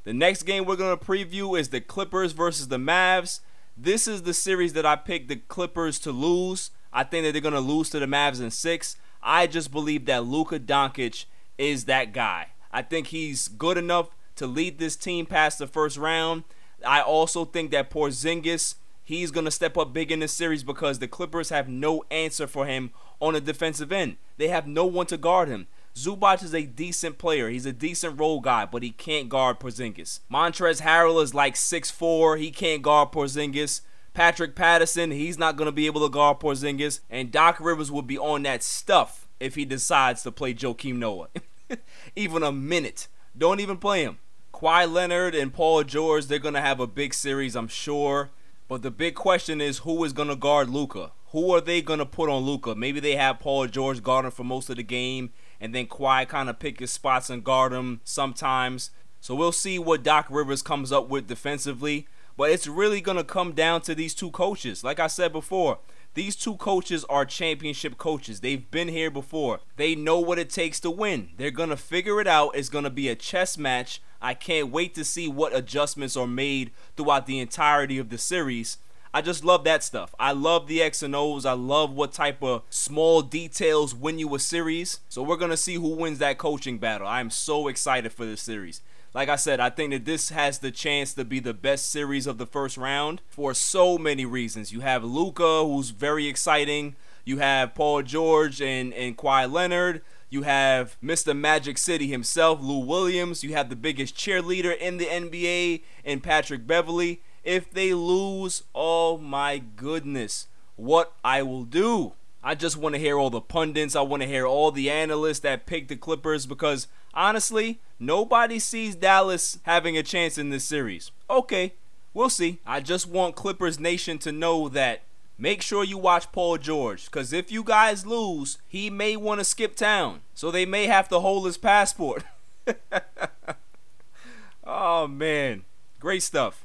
The 0.04 0.12
next 0.12 0.44
game 0.44 0.64
we're 0.64 0.76
going 0.76 0.96
to 0.96 1.04
preview 1.04 1.58
is 1.58 1.68
the 1.68 1.80
Clippers 1.80 2.32
versus 2.32 2.68
the 2.68 2.78
Mavs. 2.78 3.40
This 3.76 4.08
is 4.08 4.22
the 4.22 4.34
series 4.34 4.72
that 4.72 4.86
I 4.86 4.96
picked 4.96 5.28
the 5.28 5.36
Clippers 5.36 5.98
to 6.00 6.12
lose. 6.12 6.70
I 6.92 7.04
think 7.04 7.24
that 7.26 7.32
they're 7.32 7.42
going 7.42 7.52
to 7.52 7.60
lose 7.60 7.90
to 7.90 7.98
the 7.98 8.06
Mavs 8.06 8.40
in 8.40 8.50
six. 8.50 8.96
I 9.22 9.46
just 9.46 9.70
believe 9.70 10.06
that 10.06 10.24
Luka 10.24 10.58
Doncic 10.58 11.26
is 11.58 11.84
that 11.84 12.12
guy. 12.12 12.48
I 12.72 12.82
think 12.82 13.08
he's 13.08 13.48
good 13.48 13.76
enough 13.76 14.10
to 14.36 14.46
lead 14.46 14.78
this 14.78 14.96
team 14.96 15.26
past 15.26 15.58
the 15.58 15.66
first 15.66 15.96
round. 15.96 16.44
I 16.86 17.00
also 17.00 17.44
think 17.44 17.72
that 17.72 17.90
Porzingis, 17.90 18.76
he's 19.02 19.30
going 19.30 19.44
to 19.44 19.50
step 19.50 19.76
up 19.76 19.92
big 19.92 20.12
in 20.12 20.20
this 20.20 20.32
series 20.32 20.62
because 20.62 20.98
the 20.98 21.08
Clippers 21.08 21.48
have 21.50 21.68
no 21.68 22.04
answer 22.10 22.46
for 22.46 22.66
him 22.66 22.90
on 23.20 23.34
the 23.34 23.40
defensive 23.40 23.90
end. 23.90 24.16
They 24.36 24.48
have 24.48 24.66
no 24.66 24.86
one 24.86 25.06
to 25.06 25.16
guard 25.16 25.48
him. 25.48 25.66
Zubac 25.96 26.44
is 26.44 26.54
a 26.54 26.62
decent 26.62 27.18
player. 27.18 27.48
He's 27.48 27.66
a 27.66 27.72
decent 27.72 28.20
role 28.20 28.40
guy, 28.40 28.64
but 28.64 28.84
he 28.84 28.90
can't 28.90 29.28
guard 29.28 29.58
Porzingis. 29.58 30.20
Montrezl 30.30 30.82
Harrell 30.82 31.20
is 31.22 31.34
like 31.34 31.54
6'4. 31.54 32.38
He 32.38 32.52
can't 32.52 32.82
guard 32.82 33.10
Porzingis. 33.10 33.80
Patrick 34.14 34.54
Patterson, 34.54 35.10
he's 35.10 35.38
not 35.38 35.56
going 35.56 35.66
to 35.66 35.72
be 35.72 35.86
able 35.86 36.02
to 36.02 36.12
guard 36.12 36.38
Porzingis. 36.38 37.00
And 37.10 37.32
Doc 37.32 37.58
Rivers 37.58 37.90
will 37.90 38.02
be 38.02 38.18
on 38.18 38.44
that 38.44 38.62
stuff 38.62 39.28
if 39.40 39.56
he 39.56 39.64
decides 39.64 40.22
to 40.22 40.30
play 40.30 40.54
Joakim 40.54 40.96
Noah. 40.96 41.28
even 42.16 42.42
a 42.42 42.52
minute. 42.52 43.08
Don't 43.36 43.60
even 43.60 43.76
play 43.76 44.02
him. 44.02 44.18
Kawhi 44.52 44.90
Leonard 44.90 45.34
and 45.34 45.52
Paul 45.52 45.84
George, 45.84 46.26
they're 46.26 46.38
to 46.54 46.60
have 46.60 46.80
a 46.80 46.86
big 46.86 47.14
series, 47.14 47.54
I'm 47.54 47.68
sure. 47.68 48.30
But 48.66 48.82
the 48.82 48.90
big 48.90 49.14
question 49.14 49.60
is 49.60 49.78
who 49.78 50.02
is 50.04 50.12
to 50.28 50.36
guard 50.36 50.68
Luka? 50.68 51.12
Who 51.32 51.54
are 51.54 51.60
they 51.60 51.82
to 51.98 52.06
put 52.06 52.30
on 52.30 52.42
Luka? 52.42 52.74
Maybe 52.74 53.00
they 53.00 53.16
have 53.16 53.38
Paul 53.38 53.66
George 53.66 54.02
guarding 54.02 54.30
for 54.30 54.44
most 54.44 54.70
of 54.70 54.76
the 54.76 54.82
game, 54.82 55.30
and 55.60 55.74
then 55.74 55.86
Kawhi 55.86 56.26
kind 56.26 56.48
of 56.48 56.58
pick 56.58 56.80
his 56.80 56.90
spots 56.90 57.30
and 57.30 57.44
guard 57.44 57.72
him 57.72 58.00
sometimes. 58.02 58.90
So 59.20 59.34
we'll 59.34 59.52
see 59.52 59.78
what 59.78 60.02
Doc 60.02 60.26
Rivers 60.30 60.62
comes 60.62 60.90
up 60.90 61.08
with 61.08 61.26
defensively. 61.26 62.06
But 62.36 62.50
it's 62.50 62.68
really 62.68 63.00
to 63.16 63.24
come 63.24 63.52
down 63.52 63.80
to 63.82 63.94
these 63.94 64.14
two 64.14 64.30
coaches. 64.30 64.84
Like 64.84 65.00
I 65.00 65.08
said 65.08 65.32
before, 65.32 65.80
these 66.14 66.36
two 66.36 66.56
coaches 66.56 67.04
are 67.04 67.24
championship 67.24 67.96
coaches. 67.98 68.40
They've 68.40 68.70
been 68.70 68.88
here 68.88 69.10
before. 69.10 69.60
They 69.76 69.94
know 69.94 70.18
what 70.18 70.38
it 70.38 70.50
takes 70.50 70.80
to 70.80 70.90
win. 70.90 71.30
They're 71.36 71.50
going 71.50 71.68
to 71.68 71.76
figure 71.76 72.20
it 72.20 72.26
out. 72.26 72.56
It's 72.56 72.68
going 72.68 72.84
to 72.84 72.90
be 72.90 73.08
a 73.08 73.14
chess 73.14 73.56
match. 73.56 74.02
I 74.20 74.34
can't 74.34 74.72
wait 74.72 74.94
to 74.96 75.04
see 75.04 75.28
what 75.28 75.54
adjustments 75.54 76.16
are 76.16 76.26
made 76.26 76.72
throughout 76.96 77.26
the 77.26 77.38
entirety 77.38 77.98
of 77.98 78.08
the 78.08 78.18
series. 78.18 78.78
I 79.14 79.22
just 79.22 79.44
love 79.44 79.64
that 79.64 79.82
stuff. 79.82 80.14
I 80.18 80.32
love 80.32 80.66
the 80.66 80.82
X 80.82 81.02
and 81.02 81.14
O's. 81.14 81.46
I 81.46 81.52
love 81.52 81.92
what 81.92 82.12
type 82.12 82.42
of 82.42 82.62
small 82.68 83.22
details 83.22 83.94
win 83.94 84.18
you 84.18 84.34
a 84.34 84.38
series. 84.38 85.00
So 85.08 85.22
we're 85.22 85.36
going 85.36 85.50
to 85.50 85.56
see 85.56 85.74
who 85.74 85.94
wins 85.94 86.18
that 86.18 86.38
coaching 86.38 86.78
battle. 86.78 87.06
I 87.06 87.20
am 87.20 87.30
so 87.30 87.68
excited 87.68 88.12
for 88.12 88.26
this 88.26 88.42
series 88.42 88.82
like 89.18 89.28
I 89.28 89.34
said, 89.34 89.58
I 89.58 89.68
think 89.68 89.90
that 89.90 90.04
this 90.04 90.28
has 90.28 90.60
the 90.60 90.70
chance 90.70 91.12
to 91.14 91.24
be 91.24 91.40
the 91.40 91.52
best 91.52 91.90
series 91.90 92.28
of 92.28 92.38
the 92.38 92.46
first 92.46 92.76
round 92.76 93.20
for 93.28 93.52
so 93.52 93.98
many 93.98 94.24
reasons. 94.24 94.70
You 94.70 94.78
have 94.78 95.02
Luka, 95.02 95.64
who's 95.64 95.90
very 95.90 96.28
exciting. 96.28 96.94
You 97.24 97.38
have 97.38 97.74
Paul 97.74 98.02
George 98.02 98.62
and, 98.62 98.94
and 98.94 99.18
Kawhi 99.18 99.50
Leonard. 99.50 100.02
You 100.30 100.42
have 100.42 100.96
Mr. 101.02 101.36
Magic 101.36 101.78
City 101.78 102.06
himself, 102.06 102.60
Lou 102.62 102.78
Williams. 102.78 103.42
You 103.42 103.54
have 103.54 103.70
the 103.70 103.74
biggest 103.74 104.14
cheerleader 104.14 104.78
in 104.78 104.98
the 104.98 105.06
NBA 105.06 105.82
in 106.04 106.20
Patrick 106.20 106.64
Beverley. 106.64 107.20
If 107.42 107.72
they 107.72 107.94
lose, 107.94 108.62
oh 108.72 109.18
my 109.18 109.58
goodness, 109.58 110.46
what 110.76 111.12
I 111.24 111.42
will 111.42 111.64
do. 111.64 112.12
I 112.40 112.54
just 112.54 112.76
want 112.76 112.94
to 112.94 113.00
hear 113.00 113.18
all 113.18 113.30
the 113.30 113.40
pundits. 113.40 113.96
I 113.96 114.02
want 114.02 114.22
to 114.22 114.28
hear 114.28 114.46
all 114.46 114.70
the 114.70 114.88
analysts 114.90 115.40
that 115.40 115.66
pick 115.66 115.88
the 115.88 115.96
Clippers 115.96 116.46
because 116.46 116.86
honestly, 117.18 117.80
nobody 117.98 118.58
sees 118.58 118.94
Dallas 118.94 119.58
having 119.64 119.98
a 119.98 120.02
chance 120.02 120.38
in 120.38 120.50
this 120.50 120.64
series. 120.64 121.10
Okay, 121.28 121.74
we'll 122.14 122.30
see. 122.30 122.60
I 122.66 122.80
just 122.80 123.08
want 123.08 123.36
Clippers 123.36 123.78
Nation 123.78 124.18
to 124.18 124.32
know 124.32 124.68
that 124.68 125.02
make 125.36 125.60
sure 125.60 125.84
you 125.84 125.98
watch 125.98 126.32
Paul 126.32 126.56
George 126.58 127.06
because 127.06 127.32
if 127.32 127.52
you 127.52 127.62
guys 127.62 128.06
lose, 128.06 128.58
he 128.68 128.88
may 128.88 129.16
want 129.16 129.40
to 129.40 129.44
skip 129.44 129.76
town. 129.76 130.20
So 130.34 130.50
they 130.50 130.64
may 130.64 130.86
have 130.86 131.08
to 131.08 131.20
hold 131.20 131.44
his 131.44 131.58
passport. 131.58 132.24
oh, 134.64 135.06
man. 135.06 135.64
Great 136.00 136.22
stuff. 136.22 136.64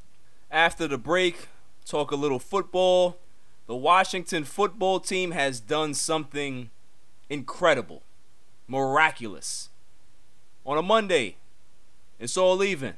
After 0.51 0.87
the 0.87 0.99
break, 0.99 1.47
talk 1.85 2.11
a 2.11 2.15
little 2.15 2.39
football 2.39 3.17
the 3.65 3.75
Washington 3.75 4.43
football 4.43 4.99
team 4.99 5.31
has 5.31 5.59
done 5.59 5.93
something 5.93 6.69
incredible, 7.29 8.03
miraculous. 8.67 9.69
On 10.65 10.77
a 10.77 10.81
Monday, 10.81 11.35
it's 12.21 12.37
all 12.37 12.63
even. 12.63 12.93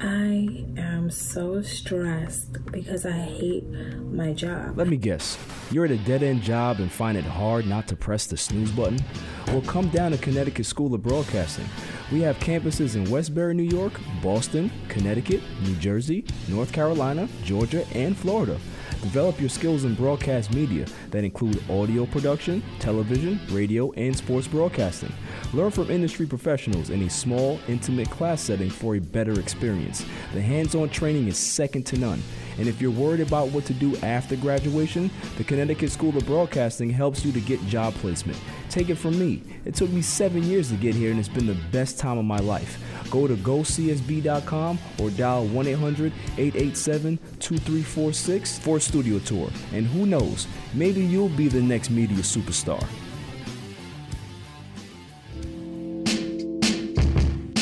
I 0.00 0.80
am 0.80 1.10
so 1.10 1.60
stressed 1.60 2.70
because 2.70 3.04
I 3.04 3.10
hate 3.10 3.66
my 3.66 4.32
job. 4.32 4.78
Let 4.78 4.86
me 4.86 4.96
guess. 4.96 5.36
You're 5.72 5.86
at 5.86 5.90
a 5.90 5.98
dead 5.98 6.22
end 6.22 6.42
job 6.42 6.78
and 6.78 6.90
find 6.90 7.18
it 7.18 7.24
hard 7.24 7.66
not 7.66 7.88
to 7.88 7.96
press 7.96 8.26
the 8.26 8.36
snooze 8.36 8.70
button? 8.70 9.00
Well, 9.48 9.62
come 9.62 9.88
down 9.88 10.12
to 10.12 10.18
Connecticut 10.18 10.66
School 10.66 10.94
of 10.94 11.02
Broadcasting. 11.02 11.66
We 12.12 12.20
have 12.20 12.38
campuses 12.38 12.94
in 12.94 13.10
Westbury, 13.10 13.54
New 13.54 13.64
York, 13.64 13.94
Boston, 14.22 14.70
Connecticut, 14.88 15.42
New 15.62 15.74
Jersey, 15.74 16.24
North 16.46 16.72
Carolina, 16.72 17.28
Georgia, 17.42 17.84
and 17.92 18.16
Florida. 18.16 18.56
Develop 19.02 19.40
your 19.40 19.48
skills 19.48 19.84
in 19.84 19.94
broadcast 19.94 20.52
media 20.52 20.86
that 21.10 21.24
include 21.24 21.62
audio 21.70 22.04
production, 22.04 22.62
television, 22.80 23.40
radio, 23.50 23.90
and 23.92 24.14
sports 24.14 24.46
broadcasting. 24.46 25.12
Learn 25.54 25.70
from 25.70 25.90
industry 25.90 26.26
professionals 26.26 26.90
in 26.90 27.02
a 27.02 27.10
small, 27.10 27.58
intimate 27.66 28.10
class 28.10 28.42
setting 28.42 28.68
for 28.68 28.96
a 28.96 29.00
better 29.00 29.40
experience. 29.40 30.04
The 30.34 30.42
hands 30.42 30.74
on 30.74 30.90
training 30.90 31.28
is 31.28 31.38
second 31.38 31.86
to 31.86 31.98
none. 31.98 32.22
And 32.58 32.68
if 32.68 32.82
you're 32.82 32.90
worried 32.90 33.20
about 33.20 33.48
what 33.48 33.64
to 33.66 33.72
do 33.72 33.96
after 33.98 34.36
graduation, 34.36 35.10
the 35.38 35.44
Connecticut 35.44 35.90
School 35.90 36.14
of 36.14 36.26
Broadcasting 36.26 36.90
helps 36.90 37.24
you 37.24 37.32
to 37.32 37.40
get 37.40 37.64
job 37.66 37.94
placement. 37.94 38.38
Take 38.70 38.88
it 38.88 38.94
from 38.94 39.18
me. 39.18 39.42
It 39.64 39.74
took 39.74 39.90
me 39.90 40.00
seven 40.00 40.44
years 40.44 40.68
to 40.70 40.76
get 40.76 40.94
here, 40.94 41.10
and 41.10 41.18
it's 41.18 41.28
been 41.28 41.48
the 41.48 41.58
best 41.72 41.98
time 41.98 42.18
of 42.18 42.24
my 42.24 42.38
life. 42.38 42.78
Go 43.10 43.26
to 43.26 43.34
gocsb.com 43.34 44.78
or 45.00 45.10
dial 45.10 45.44
1 45.46 45.66
800 45.66 46.12
887 46.38 47.18
2346 47.40 48.58
for 48.60 48.76
a 48.76 48.80
studio 48.80 49.18
tour. 49.18 49.50
And 49.72 49.88
who 49.88 50.06
knows, 50.06 50.46
maybe 50.72 51.00
you'll 51.04 51.30
be 51.30 51.48
the 51.48 51.60
next 51.60 51.90
media 51.90 52.18
superstar. 52.18 52.80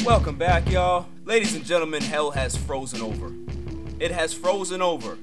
Welcome 0.05 0.37
back, 0.37 0.71
y'all. 0.71 1.07
Ladies 1.25 1.55
and 1.55 1.65
gentlemen, 1.65 2.03
hell 2.03 2.33
has 2.33 2.55
frozen 2.55 3.01
over. 3.01 3.33
It 3.99 4.11
has 4.11 4.35
frozen 4.35 4.83
over 4.83 5.17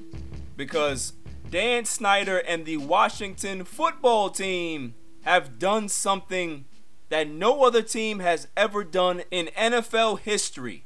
because 0.56 1.12
Dan 1.48 1.84
Snyder 1.84 2.38
and 2.38 2.66
the 2.66 2.78
Washington 2.78 3.64
football 3.64 4.30
team 4.30 4.94
have 5.26 5.58
done 5.58 5.88
something 5.88 6.64
that 7.08 7.28
no 7.28 7.64
other 7.64 7.82
team 7.82 8.20
has 8.20 8.46
ever 8.56 8.84
done 8.84 9.22
in 9.30 9.46
NFL 9.56 10.20
history. 10.20 10.84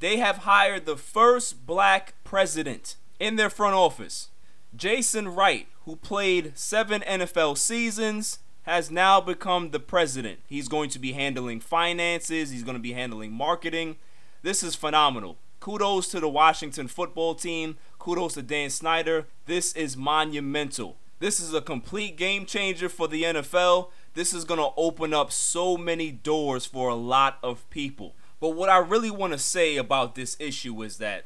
They 0.00 0.16
have 0.16 0.38
hired 0.38 0.86
the 0.86 0.96
first 0.96 1.66
black 1.66 2.14
president 2.24 2.96
in 3.20 3.36
their 3.36 3.50
front 3.50 3.74
office. 3.74 4.28
Jason 4.74 5.28
Wright, 5.28 5.68
who 5.84 5.96
played 5.96 6.56
seven 6.56 7.02
NFL 7.02 7.58
seasons, 7.58 8.38
has 8.62 8.90
now 8.90 9.20
become 9.20 9.70
the 9.70 9.80
president. 9.80 10.40
He's 10.48 10.68
going 10.68 10.88
to 10.90 10.98
be 10.98 11.12
handling 11.12 11.60
finances, 11.60 12.50
he's 12.50 12.62
going 12.62 12.76
to 12.76 12.82
be 12.82 12.94
handling 12.94 13.32
marketing. 13.32 13.96
This 14.42 14.62
is 14.62 14.74
phenomenal. 14.74 15.36
Kudos 15.60 16.08
to 16.08 16.18
the 16.18 16.28
Washington 16.28 16.88
football 16.88 17.34
team. 17.34 17.76
Kudos 17.98 18.34
to 18.34 18.42
Dan 18.42 18.70
Snyder. 18.70 19.26
This 19.46 19.72
is 19.74 19.96
monumental. 19.96 20.96
This 21.22 21.40
is 21.40 21.54
a 21.54 21.62
complete 21.62 22.16
game 22.16 22.44
changer 22.46 22.88
for 22.88 23.08
the 23.08 23.22
NFL 23.22 23.90
this 24.14 24.34
is 24.34 24.44
going 24.44 24.60
to 24.60 24.70
open 24.76 25.14
up 25.14 25.32
so 25.32 25.76
many 25.76 26.10
doors 26.10 26.66
for 26.66 26.88
a 26.88 26.94
lot 26.94 27.38
of 27.42 27.68
people. 27.70 28.14
But 28.40 28.50
what 28.50 28.68
I 28.68 28.78
really 28.78 29.10
want 29.10 29.32
to 29.32 29.38
say 29.38 29.76
about 29.76 30.14
this 30.14 30.36
issue 30.38 30.82
is 30.82 30.98
that 30.98 31.24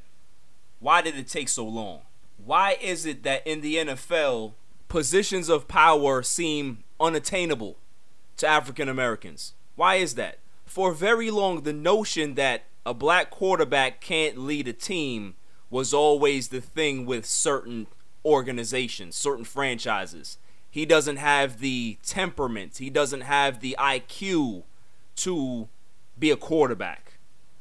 why 0.79 1.03
did 1.03 1.17
it 1.17 1.27
take 1.27 1.49
so 1.49 1.67
long? 1.67 2.03
Why 2.37 2.77
is 2.81 3.07
it 3.07 3.23
that 3.23 3.47
in 3.47 3.61
the 3.61 3.77
NFL, 3.77 4.53
positions 4.89 5.49
of 5.49 5.67
power 5.67 6.23
seem 6.23 6.85
unattainable 7.01 7.79
to 8.37 8.47
African 8.47 8.89
Americans? 8.89 9.55
Why 9.75 9.97
is 9.97 10.15
that? 10.15 10.39
For 10.65 10.93
very 10.93 11.31
long, 11.31 11.63
the 11.63 11.73
notion 11.73 12.35
that 12.35 12.65
a 12.85 12.93
black 12.93 13.31
quarterback 13.31 14.01
can't 14.01 14.39
lead 14.39 14.69
a 14.69 14.73
team 14.73 15.35
was 15.71 15.95
always 15.95 16.49
the 16.49 16.61
thing 16.61 17.07
with 17.07 17.25
certain 17.25 17.87
organizations, 18.27 19.17
certain 19.17 19.45
franchises 19.45 20.39
he 20.77 20.85
doesn't 20.85 21.17
have 21.17 21.61
the 21.61 21.97
temperament, 22.03 22.77
he 22.77 22.91
doesn't 22.91 23.23
have 23.23 23.61
the 23.61 23.75
IQ 23.79 24.65
to 25.17 25.69
be 26.19 26.31
a 26.31 26.37
quarterback. 26.37 27.15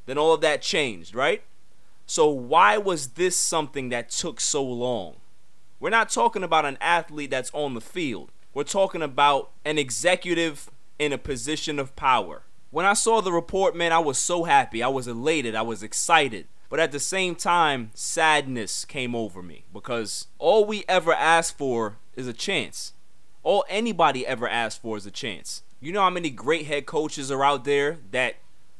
Then 0.06 0.18
all 0.18 0.34
of 0.34 0.42
that 0.42 0.62
changed, 0.62 1.16
right? 1.16 1.42
So, 2.06 2.28
why 2.28 2.78
was 2.78 3.12
this 3.12 3.38
something 3.38 3.88
that 3.88 4.10
took 4.10 4.42
so 4.42 4.62
long? 4.66 5.16
We're 5.80 5.92
not 5.92 6.10
talking 6.10 6.44
about 6.44 6.66
an 6.66 6.78
athlete 6.82 7.32
that's 7.32 7.52
on 7.54 7.74
the 7.74 7.80
field. 7.80 8.34
We're 8.54 8.64
talking 8.66 9.02
about 9.02 9.52
an 9.64 9.78
executive 9.78 10.70
in 11.00 11.14
a 11.14 11.18
position 11.18 11.80
of 11.80 11.96
power. 11.96 12.42
When 12.70 12.86
I 12.86 12.96
saw 12.96 13.22
the 13.22 13.32
report, 13.32 13.78
man, 13.78 13.94
I 13.94 14.00
was 14.00 14.18
so 14.18 14.44
happy. 14.44 14.84
I 14.84 14.90
was 14.90 15.08
elated. 15.08 15.56
I 15.56 15.62
was 15.62 15.84
excited. 15.84 16.48
But 16.70 16.80
at 16.80 16.92
the 16.92 17.00
same 17.00 17.36
time, 17.36 17.92
sadness 17.94 18.86
came 18.86 19.16
over 19.16 19.44
me 19.44 19.66
because 19.74 20.28
all 20.40 20.66
we 20.66 20.84
ever 20.88 21.14
ask 21.14 21.56
for 21.56 21.98
is 22.16 22.28
a 22.28 22.34
chance 22.34 22.94
all 23.46 23.64
anybody 23.70 24.26
ever 24.26 24.50
asks 24.50 24.82
for 24.82 24.98
is 24.98 25.06
a 25.06 25.12
chance. 25.12 25.62
You 25.80 25.94
know 25.94 26.02
how 26.02 26.10
many 26.10 26.32
great 26.32 26.66
head 26.66 26.88
coaches 26.88 27.32
are 27.32 27.46
out 27.46 27.64
there 27.64 28.00
that 28.10 28.38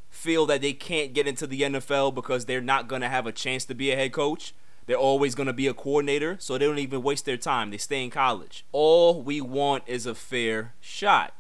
feel 0.10 0.48
that 0.48 0.62
they 0.62 0.74
can't 0.74 1.14
get 1.14 1.28
into 1.28 1.46
the 1.46 1.62
NFL 1.62 2.16
because 2.16 2.46
they're 2.46 2.62
not 2.62 2.88
going 2.88 3.02
to 3.02 3.08
have 3.08 3.28
a 3.28 3.32
chance 3.32 3.64
to 3.66 3.76
be 3.76 3.92
a 3.92 3.96
head 3.96 4.12
coach? 4.12 4.56
They're 4.88 4.98
always 4.98 5.36
going 5.36 5.48
to 5.48 5.54
be 5.54 5.68
a 5.68 5.74
coordinator, 5.74 6.38
so 6.40 6.58
they 6.58 6.66
don't 6.66 6.80
even 6.80 7.04
waste 7.04 7.26
their 7.26 7.38
time. 7.38 7.70
They 7.70 7.78
stay 7.78 8.04
in 8.04 8.10
college. 8.10 8.66
All 8.72 9.22
we 9.22 9.40
want 9.40 9.84
is 9.86 10.08
a 10.08 10.16
fair 10.16 10.74
shot. 10.82 11.36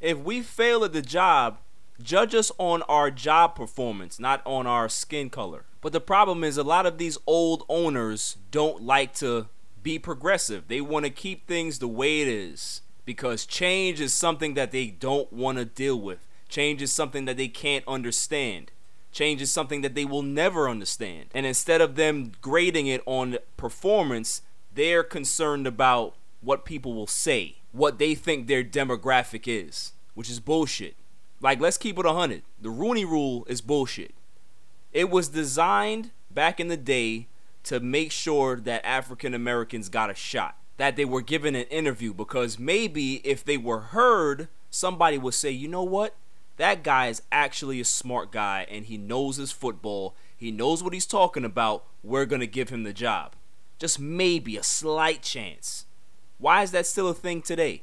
If 0.00 0.18
we 0.18 0.40
fail 0.40 0.84
at 0.84 0.94
the 0.94 1.02
job, 1.02 1.58
Judge 2.00 2.34
us 2.34 2.52
on 2.58 2.82
our 2.82 3.10
job 3.10 3.56
performance, 3.56 4.20
not 4.20 4.40
on 4.44 4.66
our 4.66 4.88
skin 4.88 5.30
color. 5.30 5.64
But 5.80 5.92
the 5.92 6.00
problem 6.00 6.44
is, 6.44 6.56
a 6.56 6.62
lot 6.62 6.86
of 6.86 6.98
these 6.98 7.18
old 7.26 7.64
owners 7.68 8.36
don't 8.50 8.82
like 8.82 9.14
to 9.16 9.46
be 9.82 9.98
progressive. 9.98 10.68
They 10.68 10.80
want 10.80 11.06
to 11.06 11.10
keep 11.10 11.46
things 11.46 11.78
the 11.78 11.88
way 11.88 12.20
it 12.20 12.28
is 12.28 12.82
because 13.04 13.46
change 13.46 14.00
is 14.00 14.12
something 14.12 14.54
that 14.54 14.70
they 14.70 14.86
don't 14.86 15.32
want 15.32 15.58
to 15.58 15.64
deal 15.64 16.00
with. 16.00 16.18
Change 16.48 16.82
is 16.82 16.92
something 16.92 17.24
that 17.24 17.36
they 17.36 17.48
can't 17.48 17.84
understand. 17.88 18.70
Change 19.12 19.42
is 19.42 19.50
something 19.50 19.80
that 19.80 19.94
they 19.94 20.04
will 20.04 20.22
never 20.22 20.68
understand. 20.68 21.26
And 21.34 21.46
instead 21.46 21.80
of 21.80 21.96
them 21.96 22.32
grading 22.40 22.86
it 22.86 23.02
on 23.06 23.38
performance, 23.56 24.42
they're 24.72 25.02
concerned 25.02 25.66
about 25.66 26.14
what 26.40 26.64
people 26.64 26.94
will 26.94 27.06
say, 27.06 27.56
what 27.72 27.98
they 27.98 28.14
think 28.14 28.46
their 28.46 28.62
demographic 28.62 29.44
is, 29.46 29.92
which 30.14 30.30
is 30.30 30.38
bullshit. 30.38 30.94
Like, 31.40 31.60
let's 31.60 31.78
keep 31.78 31.98
it 31.98 32.04
100. 32.04 32.42
The 32.60 32.70
Rooney 32.70 33.04
Rule 33.04 33.44
is 33.48 33.60
bullshit. 33.60 34.14
It 34.92 35.10
was 35.10 35.28
designed 35.28 36.10
back 36.30 36.58
in 36.58 36.68
the 36.68 36.76
day 36.76 37.28
to 37.64 37.80
make 37.80 38.10
sure 38.10 38.56
that 38.56 38.84
African 38.84 39.34
Americans 39.34 39.88
got 39.88 40.10
a 40.10 40.14
shot, 40.14 40.56
that 40.78 40.96
they 40.96 41.04
were 41.04 41.20
given 41.20 41.54
an 41.54 41.64
interview, 41.64 42.12
because 42.14 42.58
maybe 42.58 43.16
if 43.26 43.44
they 43.44 43.56
were 43.56 43.80
heard, 43.80 44.48
somebody 44.70 45.18
would 45.18 45.34
say, 45.34 45.50
you 45.50 45.68
know 45.68 45.82
what? 45.82 46.16
That 46.56 46.82
guy 46.82 47.06
is 47.06 47.22
actually 47.30 47.80
a 47.80 47.84
smart 47.84 48.32
guy 48.32 48.66
and 48.68 48.86
he 48.86 48.98
knows 48.98 49.36
his 49.36 49.52
football. 49.52 50.14
He 50.36 50.50
knows 50.50 50.82
what 50.82 50.92
he's 50.92 51.06
talking 51.06 51.44
about. 51.44 51.84
We're 52.02 52.26
going 52.26 52.40
to 52.40 52.48
give 52.48 52.70
him 52.70 52.82
the 52.82 52.92
job. 52.92 53.34
Just 53.78 54.00
maybe 54.00 54.56
a 54.56 54.64
slight 54.64 55.22
chance. 55.22 55.86
Why 56.38 56.62
is 56.62 56.72
that 56.72 56.86
still 56.86 57.08
a 57.08 57.14
thing 57.14 57.42
today? 57.42 57.82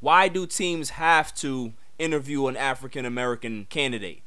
Why 0.00 0.28
do 0.28 0.46
teams 0.46 0.90
have 0.90 1.34
to 1.36 1.72
interview 2.00 2.46
an 2.46 2.56
African 2.56 3.04
American 3.04 3.66
candidate? 3.70 4.22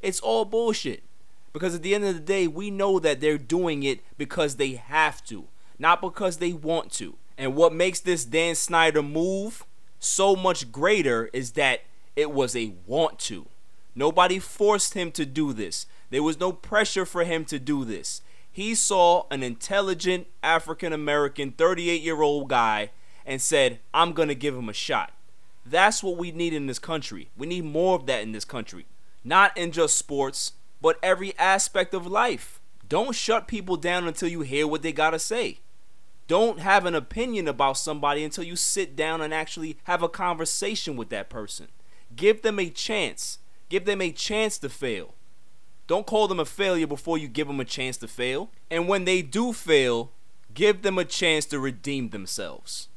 It's 0.00 0.20
all 0.20 0.44
bullshit. 0.44 1.02
Because 1.52 1.74
at 1.74 1.82
the 1.82 1.94
end 1.94 2.04
of 2.04 2.14
the 2.14 2.20
day, 2.20 2.46
we 2.46 2.70
know 2.70 2.98
that 3.00 3.20
they're 3.20 3.38
doing 3.38 3.82
it 3.82 4.00
because 4.16 4.56
they 4.56 4.74
have 4.74 5.24
to, 5.24 5.46
not 5.78 6.00
because 6.00 6.36
they 6.36 6.52
want 6.52 6.92
to. 6.92 7.16
And 7.36 7.56
what 7.56 7.74
makes 7.74 8.00
this 8.00 8.24
Dan 8.24 8.54
Snyder 8.54 9.02
move 9.02 9.64
so 9.98 10.36
much 10.36 10.70
greater 10.70 11.28
is 11.32 11.52
that 11.52 11.80
it 12.14 12.30
was 12.30 12.54
a 12.54 12.74
want 12.86 13.18
to. 13.20 13.46
Nobody 13.94 14.38
forced 14.38 14.94
him 14.94 15.10
to 15.12 15.26
do 15.26 15.52
this. 15.52 15.86
There 16.10 16.22
was 16.22 16.38
no 16.38 16.52
pressure 16.52 17.04
for 17.04 17.24
him 17.24 17.44
to 17.46 17.58
do 17.58 17.84
this. 17.84 18.22
He 18.52 18.74
saw 18.74 19.24
an 19.30 19.42
intelligent 19.42 20.26
African 20.42 20.92
American 20.92 21.52
38 21.52 22.02
year 22.02 22.22
old 22.22 22.48
guy 22.48 22.90
and 23.24 23.40
said, 23.40 23.80
I'm 23.94 24.12
going 24.12 24.28
to 24.28 24.34
give 24.34 24.56
him 24.56 24.68
a 24.68 24.74
shot. 24.74 25.12
That's 25.70 26.02
what 26.02 26.16
we 26.16 26.32
need 26.32 26.52
in 26.52 26.66
this 26.66 26.80
country. 26.80 27.30
We 27.36 27.46
need 27.46 27.64
more 27.64 27.94
of 27.94 28.06
that 28.06 28.22
in 28.22 28.32
this 28.32 28.44
country. 28.44 28.86
Not 29.22 29.56
in 29.56 29.70
just 29.70 29.96
sports, 29.96 30.54
but 30.80 30.98
every 31.00 31.38
aspect 31.38 31.94
of 31.94 32.06
life. 32.06 32.60
Don't 32.88 33.14
shut 33.14 33.46
people 33.46 33.76
down 33.76 34.08
until 34.08 34.28
you 34.28 34.40
hear 34.40 34.66
what 34.66 34.82
they 34.82 34.92
got 34.92 35.10
to 35.10 35.18
say. 35.20 35.60
Don't 36.26 36.58
have 36.58 36.86
an 36.86 36.96
opinion 36.96 37.46
about 37.46 37.76
somebody 37.76 38.24
until 38.24 38.42
you 38.42 38.56
sit 38.56 38.96
down 38.96 39.20
and 39.20 39.32
actually 39.32 39.78
have 39.84 40.02
a 40.02 40.08
conversation 40.08 40.96
with 40.96 41.08
that 41.10 41.30
person. 41.30 41.68
Give 42.16 42.42
them 42.42 42.58
a 42.58 42.68
chance. 42.68 43.38
Give 43.68 43.84
them 43.84 44.00
a 44.00 44.10
chance 44.10 44.58
to 44.58 44.68
fail. 44.68 45.14
Don't 45.86 46.06
call 46.06 46.26
them 46.26 46.40
a 46.40 46.44
failure 46.44 46.86
before 46.86 47.18
you 47.18 47.28
give 47.28 47.46
them 47.46 47.60
a 47.60 47.64
chance 47.64 47.96
to 47.98 48.08
fail. 48.08 48.50
And 48.70 48.88
when 48.88 49.04
they 49.04 49.22
do 49.22 49.52
fail, 49.52 50.10
give 50.52 50.82
them 50.82 50.98
a 50.98 51.04
chance 51.04 51.46
to 51.46 51.60
redeem 51.60 52.10
themselves. 52.10 52.88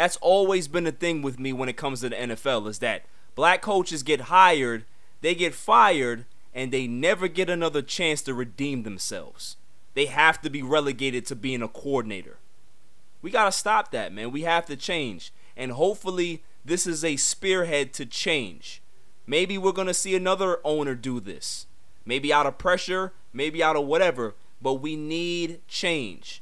That's 0.00 0.16
always 0.22 0.66
been 0.66 0.86
a 0.86 0.92
thing 0.92 1.20
with 1.20 1.38
me 1.38 1.52
when 1.52 1.68
it 1.68 1.76
comes 1.76 2.00
to 2.00 2.08
the 2.08 2.16
NFL 2.16 2.66
is 2.68 2.78
that 2.78 3.02
black 3.34 3.60
coaches 3.60 4.02
get 4.02 4.32
hired, 4.32 4.86
they 5.20 5.34
get 5.34 5.54
fired, 5.54 6.24
and 6.54 6.72
they 6.72 6.86
never 6.86 7.28
get 7.28 7.50
another 7.50 7.82
chance 7.82 8.22
to 8.22 8.32
redeem 8.32 8.82
themselves. 8.82 9.58
They 9.92 10.06
have 10.06 10.40
to 10.40 10.48
be 10.48 10.62
relegated 10.62 11.26
to 11.26 11.36
being 11.36 11.60
a 11.60 11.68
coordinator. 11.68 12.38
We 13.20 13.30
got 13.30 13.44
to 13.44 13.52
stop 13.52 13.90
that, 13.90 14.10
man. 14.10 14.30
We 14.30 14.40
have 14.44 14.64
to 14.68 14.74
change. 14.74 15.34
And 15.54 15.72
hopefully, 15.72 16.44
this 16.64 16.86
is 16.86 17.04
a 17.04 17.16
spearhead 17.16 17.92
to 17.92 18.06
change. 18.06 18.80
Maybe 19.26 19.58
we're 19.58 19.72
going 19.72 19.86
to 19.86 19.92
see 19.92 20.16
another 20.16 20.60
owner 20.64 20.94
do 20.94 21.20
this. 21.20 21.66
Maybe 22.06 22.32
out 22.32 22.46
of 22.46 22.56
pressure, 22.56 23.12
maybe 23.34 23.62
out 23.62 23.76
of 23.76 23.84
whatever, 23.84 24.34
but 24.62 24.80
we 24.80 24.96
need 24.96 25.60
change. 25.68 26.39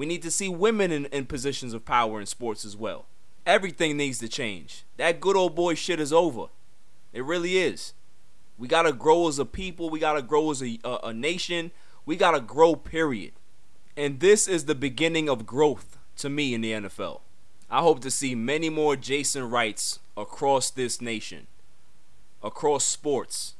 We 0.00 0.06
need 0.06 0.22
to 0.22 0.30
see 0.30 0.48
women 0.48 0.90
in, 0.92 1.04
in 1.04 1.26
positions 1.26 1.74
of 1.74 1.84
power 1.84 2.20
in 2.20 2.24
sports 2.24 2.64
as 2.64 2.74
well. 2.74 3.04
Everything 3.44 3.98
needs 3.98 4.18
to 4.20 4.30
change. 4.30 4.86
That 4.96 5.20
good 5.20 5.36
old 5.36 5.54
boy 5.54 5.74
shit 5.74 6.00
is 6.00 6.10
over. 6.10 6.46
It 7.12 7.22
really 7.22 7.58
is. 7.58 7.92
We 8.56 8.66
got 8.66 8.84
to 8.84 8.94
grow 8.94 9.28
as 9.28 9.38
a 9.38 9.44
people. 9.44 9.90
We 9.90 10.00
got 10.00 10.14
to 10.14 10.22
grow 10.22 10.50
as 10.52 10.62
a, 10.62 10.78
a, 10.84 11.08
a 11.08 11.12
nation. 11.12 11.70
We 12.06 12.16
got 12.16 12.30
to 12.30 12.40
grow, 12.40 12.76
period. 12.76 13.32
And 13.94 14.20
this 14.20 14.48
is 14.48 14.64
the 14.64 14.74
beginning 14.74 15.28
of 15.28 15.44
growth 15.44 15.98
to 16.16 16.30
me 16.30 16.54
in 16.54 16.62
the 16.62 16.72
NFL. 16.72 17.20
I 17.70 17.80
hope 17.80 18.00
to 18.00 18.10
see 18.10 18.34
many 18.34 18.70
more 18.70 18.96
Jason 18.96 19.50
Wrights 19.50 19.98
across 20.16 20.70
this 20.70 21.02
nation, 21.02 21.46
across 22.42 22.86
sports, 22.86 23.54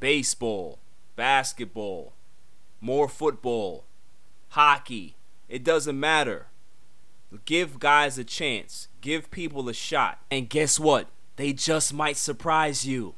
baseball, 0.00 0.80
basketball, 1.14 2.14
more 2.80 3.08
football, 3.08 3.84
hockey. 4.48 5.14
It 5.48 5.64
doesn't 5.64 5.98
matter. 5.98 6.46
Give 7.44 7.78
guys 7.78 8.18
a 8.18 8.24
chance, 8.24 8.88
give 9.00 9.30
people 9.30 9.68
a 9.68 9.74
shot. 9.74 10.18
And 10.30 10.48
guess 10.48 10.80
what? 10.80 11.08
They 11.36 11.52
just 11.52 11.92
might 11.92 12.16
surprise 12.16 12.86
you. 12.86 13.14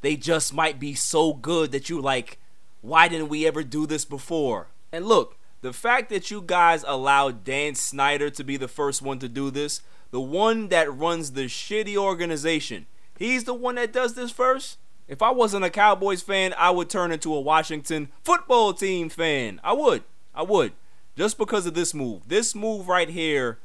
They 0.00 0.16
just 0.16 0.52
might 0.52 0.78
be 0.78 0.94
so 0.94 1.32
good 1.32 1.72
that 1.72 1.88
you 1.88 2.00
like, 2.00 2.38
why 2.82 3.08
didn't 3.08 3.28
we 3.28 3.46
ever 3.46 3.62
do 3.62 3.86
this 3.86 4.04
before? 4.04 4.68
And 4.92 5.06
look, 5.06 5.38
the 5.62 5.72
fact 5.72 6.10
that 6.10 6.30
you 6.30 6.42
guys 6.42 6.84
allowed 6.86 7.44
Dan 7.44 7.74
Snyder 7.74 8.28
to 8.28 8.44
be 8.44 8.58
the 8.58 8.68
first 8.68 9.00
one 9.00 9.18
to 9.20 9.28
do 9.28 9.50
this, 9.50 9.80
the 10.10 10.20
one 10.20 10.68
that 10.68 10.94
runs 10.94 11.32
the 11.32 11.44
shitty 11.44 11.96
organization, 11.96 12.86
he's 13.18 13.44
the 13.44 13.54
one 13.54 13.76
that 13.76 13.92
does 13.92 14.14
this 14.14 14.30
first. 14.30 14.78
If 15.08 15.22
I 15.22 15.30
wasn't 15.30 15.64
a 15.64 15.70
Cowboys 15.70 16.22
fan, 16.22 16.54
I 16.58 16.70
would 16.70 16.90
turn 16.90 17.12
into 17.12 17.34
a 17.34 17.40
Washington 17.40 18.08
football 18.22 18.74
team 18.74 19.08
fan. 19.08 19.60
I 19.64 19.72
would. 19.72 20.04
I 20.34 20.42
would. 20.42 20.72
Just 21.16 21.38
because 21.38 21.66
of 21.66 21.74
this 21.74 21.94
move. 21.94 22.28
This 22.28 22.54
move 22.54 22.88
right 22.88 23.08
here 23.08 23.58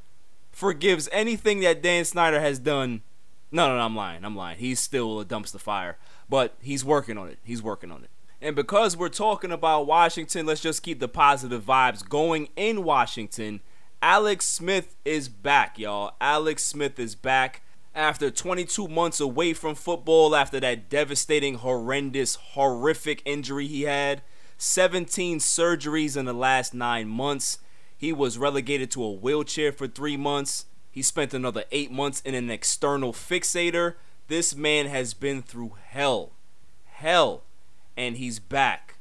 forgives 0.51 1.09
anything 1.11 1.61
that 1.61 1.81
Dan 1.81 2.05
Snyder 2.05 2.39
has 2.39 2.59
done. 2.59 3.01
No, 3.51 3.67
no, 3.67 3.77
no, 3.77 3.83
I'm 3.83 3.95
lying. 3.95 4.23
I'm 4.23 4.35
lying. 4.35 4.59
He's 4.59 4.79
still 4.79 5.19
a 5.19 5.25
dumpster 5.25 5.59
fire. 5.59 5.97
But 6.29 6.55
he's 6.61 6.85
working 6.85 7.17
on 7.17 7.27
it. 7.27 7.39
He's 7.43 7.63
working 7.63 7.91
on 7.91 8.03
it. 8.03 8.09
And 8.41 8.55
because 8.55 8.95
we're 8.95 9.09
talking 9.09 9.51
about 9.51 9.87
Washington, 9.87 10.45
let's 10.45 10.61
just 10.61 10.83
keep 10.83 10.99
the 10.99 11.07
positive 11.07 11.63
vibes 11.63 12.07
going 12.07 12.49
in 12.55 12.83
Washington. 12.83 13.61
Alex 14.01 14.45
Smith 14.45 14.95
is 15.03 15.27
back, 15.27 15.77
y'all. 15.77 16.13
Alex 16.21 16.63
Smith 16.63 16.99
is 16.99 17.15
back 17.15 17.61
after 17.93 18.31
22 18.31 18.87
months 18.87 19.19
away 19.19 19.53
from 19.53 19.75
football 19.75 20.35
after 20.35 20.59
that 20.61 20.89
devastating, 20.89 21.55
horrendous, 21.55 22.35
horrific 22.35 23.21
injury 23.25 23.67
he 23.67 23.81
had. 23.81 24.21
17 24.61 25.39
surgeries 25.39 26.17
in 26.17 26.25
the 26.25 26.33
last 26.33 26.73
nine 26.73 27.07
months. 27.07 27.59
He 27.97 28.11
was 28.11 28.37
relegated 28.37 28.91
to 28.91 29.03
a 29.03 29.11
wheelchair 29.11 29.71
for 29.71 29.87
three 29.87 30.17
months. 30.17 30.65
He 30.91 31.01
spent 31.01 31.33
another 31.33 31.63
eight 31.71 31.91
months 31.91 32.21
in 32.21 32.35
an 32.35 32.49
external 32.49 33.13
fixator. 33.13 33.95
This 34.27 34.53
man 34.53 34.87
has 34.87 35.13
been 35.13 35.41
through 35.41 35.75
hell. 35.87 36.33
Hell 36.85 37.43
and 37.95 38.17
he's 38.17 38.39
back. 38.39 38.95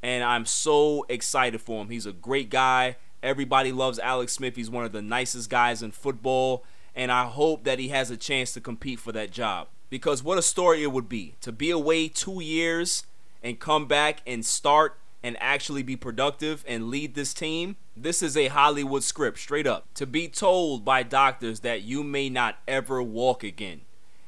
And 0.00 0.22
I'm 0.22 0.46
so 0.46 1.04
excited 1.08 1.60
for 1.60 1.82
him. 1.82 1.90
He's 1.90 2.06
a 2.06 2.12
great 2.12 2.48
guy. 2.48 2.96
Everybody 3.20 3.72
loves 3.72 3.98
Alex 3.98 4.34
Smith. 4.34 4.54
He's 4.54 4.70
one 4.70 4.84
of 4.84 4.92
the 4.92 5.02
nicest 5.02 5.50
guys 5.50 5.82
in 5.82 5.90
football. 5.90 6.64
And 6.94 7.10
I 7.10 7.24
hope 7.24 7.64
that 7.64 7.80
he 7.80 7.88
has 7.88 8.12
a 8.12 8.16
chance 8.16 8.52
to 8.52 8.60
compete 8.60 9.00
for 9.00 9.10
that 9.10 9.32
job. 9.32 9.66
Because 9.90 10.22
what 10.22 10.38
a 10.38 10.42
story 10.42 10.84
it 10.84 10.92
would 10.92 11.08
be 11.08 11.34
to 11.40 11.50
be 11.50 11.70
away 11.70 12.06
two 12.06 12.40
years 12.40 13.04
and 13.42 13.58
come 13.58 13.86
back 13.86 14.22
and 14.24 14.46
start 14.46 14.96
and 15.22 15.36
actually 15.40 15.82
be 15.82 15.96
productive 15.96 16.64
and 16.66 16.88
lead 16.88 17.14
this 17.14 17.34
team. 17.34 17.76
This 17.96 18.22
is 18.22 18.36
a 18.36 18.48
Hollywood 18.48 19.02
script, 19.02 19.38
straight 19.38 19.66
up. 19.66 19.86
To 19.94 20.06
be 20.06 20.28
told 20.28 20.84
by 20.84 21.02
doctors 21.02 21.60
that 21.60 21.82
you 21.82 22.02
may 22.02 22.30
not 22.30 22.56
ever 22.66 23.02
walk 23.02 23.44
again. 23.44 23.82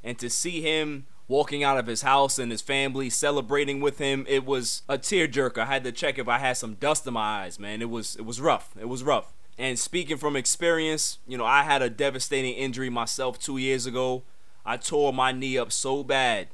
And 0.04 0.18
to 0.18 0.28
see 0.28 0.60
him 0.60 1.06
walking 1.28 1.64
out 1.64 1.78
of 1.78 1.86
his 1.86 2.02
house 2.02 2.38
and 2.38 2.50
his 2.50 2.60
family 2.60 3.08
celebrating 3.08 3.80
with 3.80 3.98
him. 3.98 4.26
It 4.28 4.44
was 4.44 4.82
a 4.88 4.98
tearjerker. 4.98 5.58
I 5.58 5.66
had 5.66 5.84
to 5.84 5.92
check 5.92 6.18
if 6.18 6.28
I 6.28 6.38
had 6.38 6.58
some 6.58 6.74
dust 6.74 7.06
in 7.06 7.14
my 7.14 7.42
eyes, 7.42 7.58
man. 7.58 7.80
It 7.80 7.88
was 7.88 8.16
it 8.16 8.26
was 8.26 8.40
rough. 8.40 8.74
It 8.78 8.88
was 8.88 9.02
rough. 9.02 9.32
And 9.58 9.78
speaking 9.78 10.18
from 10.18 10.36
experience, 10.36 11.18
you 11.26 11.38
know, 11.38 11.46
I 11.46 11.62
had 11.62 11.82
a 11.82 11.90
devastating 11.90 12.54
injury 12.54 12.90
myself 12.90 13.38
2 13.38 13.56
years 13.58 13.86
ago. 13.86 14.24
I 14.64 14.76
tore 14.76 15.12
my 15.12 15.32
knee 15.32 15.58
up 15.58 15.72
so 15.72 16.04
bad. 16.04 16.48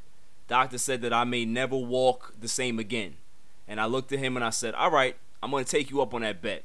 Doctor 0.46 0.78
said 0.78 1.02
that 1.02 1.12
I 1.12 1.24
may 1.24 1.44
never 1.44 1.76
walk 1.76 2.34
the 2.38 2.48
same 2.48 2.78
again. 2.78 3.16
And 3.68 3.80
I 3.80 3.84
looked 3.84 4.10
at 4.12 4.18
him 4.18 4.36
and 4.36 4.44
I 4.44 4.50
said, 4.50 4.74
"All 4.74 4.90
right, 4.90 5.16
I'm 5.42 5.50
going 5.50 5.64
to 5.64 5.70
take 5.70 5.90
you 5.90 6.00
up 6.00 6.14
on 6.14 6.22
that 6.22 6.42
bet." 6.42 6.64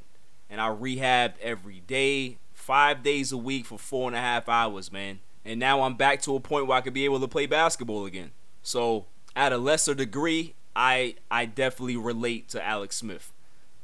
And 0.49 0.59
I 0.61 0.69
rehabbed 0.69 1.33
every 1.41 1.81
day, 1.81 2.37
five 2.53 3.03
days 3.03 3.31
a 3.31 3.37
week 3.37 3.65
for 3.65 3.77
four 3.77 4.07
and 4.07 4.15
a 4.15 4.19
half 4.19 4.47
hours, 4.47 4.91
man 4.91 5.19
and 5.45 5.59
now 5.59 5.81
I'm 5.81 5.95
back 5.95 6.21
to 6.23 6.35
a 6.35 6.39
point 6.39 6.67
where 6.67 6.77
I 6.77 6.81
could 6.81 6.93
be 6.93 7.05
able 7.05 7.19
to 7.19 7.27
play 7.27 7.45
basketball 7.45 8.05
again. 8.05 8.31
So 8.61 9.07
at 9.35 9.51
a 9.51 9.57
lesser 9.57 9.93
degree, 9.93 10.55
I 10.75 11.15
I 11.29 11.45
definitely 11.45 11.97
relate 11.97 12.49
to 12.49 12.65
Alex 12.65 12.97
Smith. 12.97 13.33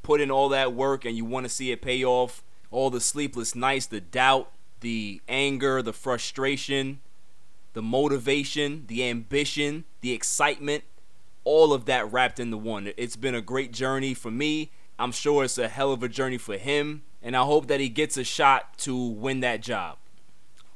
Put 0.02 0.22
in 0.22 0.32
all 0.32 0.50
that 0.50 0.74
work 0.74 1.06
and 1.06 1.16
you 1.16 1.26
want 1.26 1.46
to 1.46 1.50
see 1.50 1.72
it 1.72 1.82
pay 1.82 2.04
off. 2.04 2.44
All 2.72 2.90
the 2.90 3.02
sleepless 3.02 3.56
nights, 3.56 3.88
the 3.88 4.00
doubt, 4.00 4.52
the 4.80 5.22
anger, 5.28 5.82
the 5.82 5.92
frustration, 5.92 7.02
the 7.74 7.82
motivation, 7.82 8.86
the 8.88 9.04
ambition, 9.04 9.86
the 10.02 10.14
excitement, 10.14 10.84
all 11.44 11.74
of 11.74 11.86
that 11.86 12.12
wrapped 12.12 12.40
into 12.40 12.58
one. 12.58 12.92
It's 12.98 13.16
been 13.16 13.36
a 13.36 13.42
great 13.42 13.72
journey 13.72 14.14
for 14.14 14.32
me. 14.32 14.72
I'm 14.98 15.12
sure 15.12 15.44
it's 15.44 15.58
a 15.58 15.68
hell 15.68 15.94
of 15.94 16.04
a 16.04 16.10
journey 16.10 16.38
for 16.38 16.58
him, 16.58 17.04
and 17.22 17.36
I 17.36 17.44
hope 17.44 17.68
that 17.68 17.80
he 17.80 17.90
gets 17.90 18.18
a 18.18 18.24
shot 18.24 18.78
to 18.80 18.98
win 18.98 19.40
that 19.40 19.62
job. 19.62 19.98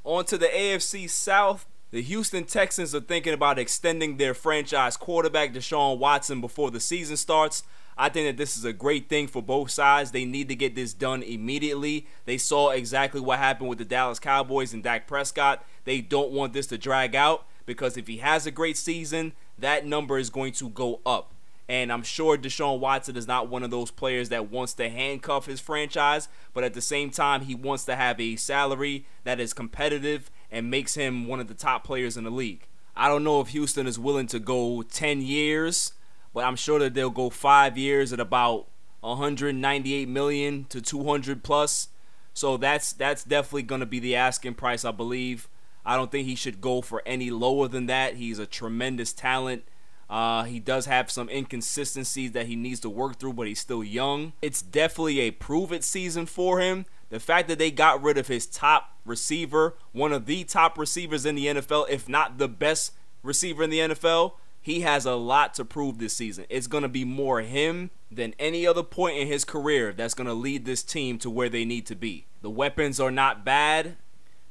On 0.04 0.24
to 0.26 0.38
the 0.38 0.48
AFC 0.48 1.10
South. 1.10 1.66
The 1.92 2.02
Houston 2.02 2.46
Texans 2.46 2.96
are 2.96 3.02
thinking 3.02 3.34
about 3.34 3.60
extending 3.60 4.18
their 4.18 4.34
franchise 4.34 4.98
quarterback 4.98 5.54
Deshaun 5.54 6.00
Watson 6.00 6.42
before 6.42 6.72
the 6.72 6.80
season 6.80 7.18
starts. 7.18 7.62
I 7.96 8.10
think 8.10 8.28
that 8.28 8.38
this 8.38 8.58
is 8.58 8.66
a 8.66 8.74
great 8.74 9.10
thing 9.10 9.28
for 9.28 9.44
both 9.44 9.70
sides. 9.70 10.10
They 10.10 10.26
need 10.26 10.50
to 10.50 10.56
get 10.56 10.74
this 10.74 10.94
done 10.94 11.22
immediately. 11.22 12.08
They 12.26 12.40
saw 12.40 12.72
exactly 12.72 13.22
what 13.22 13.38
happened 13.38 13.70
with 13.70 13.78
the 13.78 13.86
Dallas 13.86 14.20
Cowboys 14.20 14.74
and 14.74 14.82
Dak 14.82 15.06
Prescott. 15.06 15.64
They 15.84 16.02
don't 16.02 16.32
want 16.32 16.54
this 16.54 16.66
to 16.68 16.80
drag 16.80 17.16
out 17.16 17.46
because 17.66 17.96
if 17.96 18.08
he 18.08 18.18
has 18.18 18.48
a 18.48 18.52
great 18.52 18.78
season, 18.78 19.34
that 19.58 19.86
number 19.86 20.18
is 20.18 20.30
going 20.30 20.54
to 20.54 20.70
go 20.70 21.02
up. 21.06 21.34
And 21.70 21.92
I'm 21.92 22.04
sure 22.04 22.38
Deshaun 22.38 22.80
Watson 22.80 23.16
is 23.16 23.28
not 23.28 23.48
one 23.48 23.64
of 23.64 23.72
those 23.72 23.90
players 23.90 24.30
that 24.30 24.52
wants 24.52 24.74
to 24.74 24.90
handcuff 24.90 25.46
his 25.46 25.62
franchise, 25.62 26.28
but 26.54 26.64
at 26.64 26.74
the 26.74 26.82
same 26.82 27.10
time, 27.10 27.42
he 27.42 27.56
wants 27.56 27.86
to 27.86 27.96
have 27.96 28.20
a 28.20 28.36
salary 28.36 29.06
that 29.24 29.40
is 29.40 29.54
competitive 29.54 30.30
and 30.52 30.70
makes 30.70 30.96
him 30.96 31.26
one 31.26 31.40
of 31.40 31.48
the 31.48 31.54
top 31.54 31.84
players 31.84 32.18
in 32.18 32.26
the 32.26 32.30
league. 32.30 32.68
I 32.96 33.08
don't 33.08 33.24
know 33.24 33.40
if 33.42 33.50
Houston 33.50 33.88
is 33.88 33.98
willing 33.98 34.28
to 34.28 34.40
go 34.40 34.84
10 34.84 35.22
years, 35.22 35.94
but 36.34 36.44
I'm 36.44 36.56
sure 36.56 36.80
that 36.80 36.94
they'll 36.94 37.10
go 37.10 37.30
five 37.30 37.78
years 37.78 38.12
at 38.12 38.20
about 38.20 38.68
198 39.00 40.08
million 40.08 40.66
to 40.66 40.82
200 40.82 41.44
plus. 41.44 41.90
So 42.34 42.58
that's 42.58 42.94
that's 42.94 43.24
definitely 43.24 43.64
going 43.64 43.82
to 43.82 43.86
be 43.86 44.00
the 44.00 44.16
asking 44.16 44.56
price, 44.56 44.86
I 44.86 44.92
believe. 44.92 45.48
I 45.86 45.96
don't 45.96 46.12
think 46.12 46.28
he 46.28 46.36
should 46.36 46.62
go 46.62 46.82
for 46.82 47.02
any 47.06 47.30
lower 47.30 47.68
than 47.68 47.88
that. 47.88 48.16
He's 48.16 48.40
a 48.40 48.46
tremendous 48.46 49.14
talent. 49.14 49.64
Uh, 50.10 50.44
he 50.44 50.60
does 50.60 50.86
have 50.86 51.10
some 51.10 51.30
inconsistencies 51.30 52.34
that 52.34 52.46
he 52.46 52.56
needs 52.56 52.80
to 52.82 52.90
work 52.90 53.18
through, 53.18 53.34
but 53.34 53.48
he's 53.48 53.60
still 53.60 53.84
young. 53.84 54.34
It's 54.42 54.62
definitely 54.62 55.20
a 55.22 55.32
prove 55.32 55.72
it 55.72 55.84
season 55.84 56.26
for 56.26 56.60
him. 56.60 56.86
The 57.10 57.20
fact 57.20 57.48
that 57.48 57.60
they 57.60 57.72
got 57.72 58.02
rid 58.02 58.18
of 58.18 58.28
his 58.28 58.46
top 58.46 58.98
receiver, 59.06 59.76
one 59.92 60.12
of 60.12 60.26
the 60.26 60.44
top 60.44 60.78
receivers 60.78 61.26
in 61.26 61.36
the 61.36 61.48
NFL, 61.48 61.90
if 61.90 62.08
not 62.08 62.38
the 62.38 62.48
best 62.48 62.94
receiver 63.22 63.64
in 63.64 63.70
the 63.70 63.80
NFL, 63.80 64.34
he 64.62 64.82
has 64.82 65.06
a 65.06 65.16
lot 65.16 65.54
to 65.56 65.66
prove 65.66 65.98
this 65.98 66.16
season. 66.16 66.46
It's 66.50 66.68
going 66.68 66.84
to 66.84 66.90
be 66.90 67.04
more 67.04 67.42
him 67.42 67.90
than 68.10 68.34
any 68.40 68.66
other 68.66 68.84
point 68.84 69.18
in 69.18 69.28
his 69.28 69.44
career 69.44 69.94
that's 69.94 70.14
going 70.14 70.28
to 70.28 70.34
lead 70.34 70.66
this 70.66 70.84
team 70.84 71.18
to 71.20 71.30
where 71.30 71.50
they 71.50 71.66
need 71.66 71.86
to 71.88 71.96
be. 71.96 72.28
The 72.42 72.50
weapons 72.50 73.00
are 73.00 73.12
not 73.12 73.44
bad. 73.44 73.98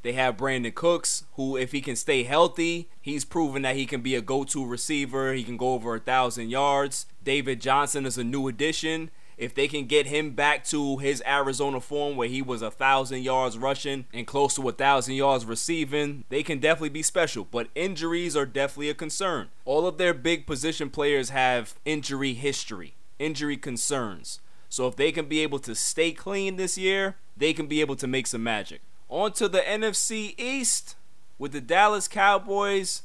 They 0.02 0.12
have 0.14 0.36
Brandin 0.36 0.74
Cooks, 0.74 1.24
who, 1.34 1.56
if 1.56 1.72
he 1.72 1.80
can 1.80 1.96
stay 1.96 2.24
healthy, 2.24 2.88
he's 3.00 3.24
proven 3.24 3.62
that 3.62 3.76
he 3.76 3.86
can 3.86 4.00
be 4.00 4.14
a 4.16 4.20
go 4.20 4.42
to 4.44 4.66
receiver. 4.66 5.32
He 5.32 5.44
can 5.44 5.56
go 5.56 5.74
over 5.74 5.94
a 5.94 6.00
thousand 6.00 6.50
yards. 6.50 7.06
David 7.22 7.60
Johnson 7.60 8.04
is 8.04 8.18
a 8.18 8.24
new 8.24 8.48
addition. 8.48 9.10
If 9.38 9.54
they 9.54 9.66
can 9.66 9.86
get 9.86 10.06
him 10.06 10.32
back 10.32 10.64
to 10.66 10.98
his 10.98 11.22
Arizona 11.26 11.80
form 11.80 12.16
where 12.16 12.28
he 12.28 12.42
was 12.42 12.62
a 12.62 12.70
thousand 12.70 13.22
yards 13.22 13.56
rushing 13.56 14.04
and 14.12 14.26
close 14.26 14.54
to 14.56 14.68
a 14.68 14.72
thousand 14.72 15.14
yards 15.14 15.44
receiving, 15.44 16.24
they 16.28 16.42
can 16.42 16.58
definitely 16.58 16.90
be 16.90 17.02
special. 17.02 17.46
But 17.50 17.68
injuries 17.74 18.36
are 18.36 18.46
definitely 18.46 18.90
a 18.90 18.94
concern. 18.94 19.48
All 19.64 19.86
of 19.86 19.98
their 19.98 20.14
big 20.14 20.46
position 20.46 20.90
players 20.90 21.30
have 21.30 21.74
injury 21.84 22.34
history, 22.34 22.94
injury 23.18 23.56
concerns. 23.56 24.40
So 24.68 24.86
if 24.86 24.96
they 24.96 25.12
can 25.12 25.26
be 25.26 25.40
able 25.40 25.58
to 25.60 25.74
stay 25.74 26.12
clean 26.12 26.56
this 26.56 26.76
year, 26.78 27.16
they 27.36 27.52
can 27.52 27.66
be 27.66 27.80
able 27.80 27.96
to 27.96 28.06
make 28.06 28.26
some 28.26 28.42
magic. 28.42 28.80
On 29.12 29.30
to 29.32 29.46
the 29.46 29.60
NFC 29.60 30.34
East 30.40 30.96
with 31.38 31.52
the 31.52 31.60
Dallas 31.60 32.08
Cowboys, 32.08 33.02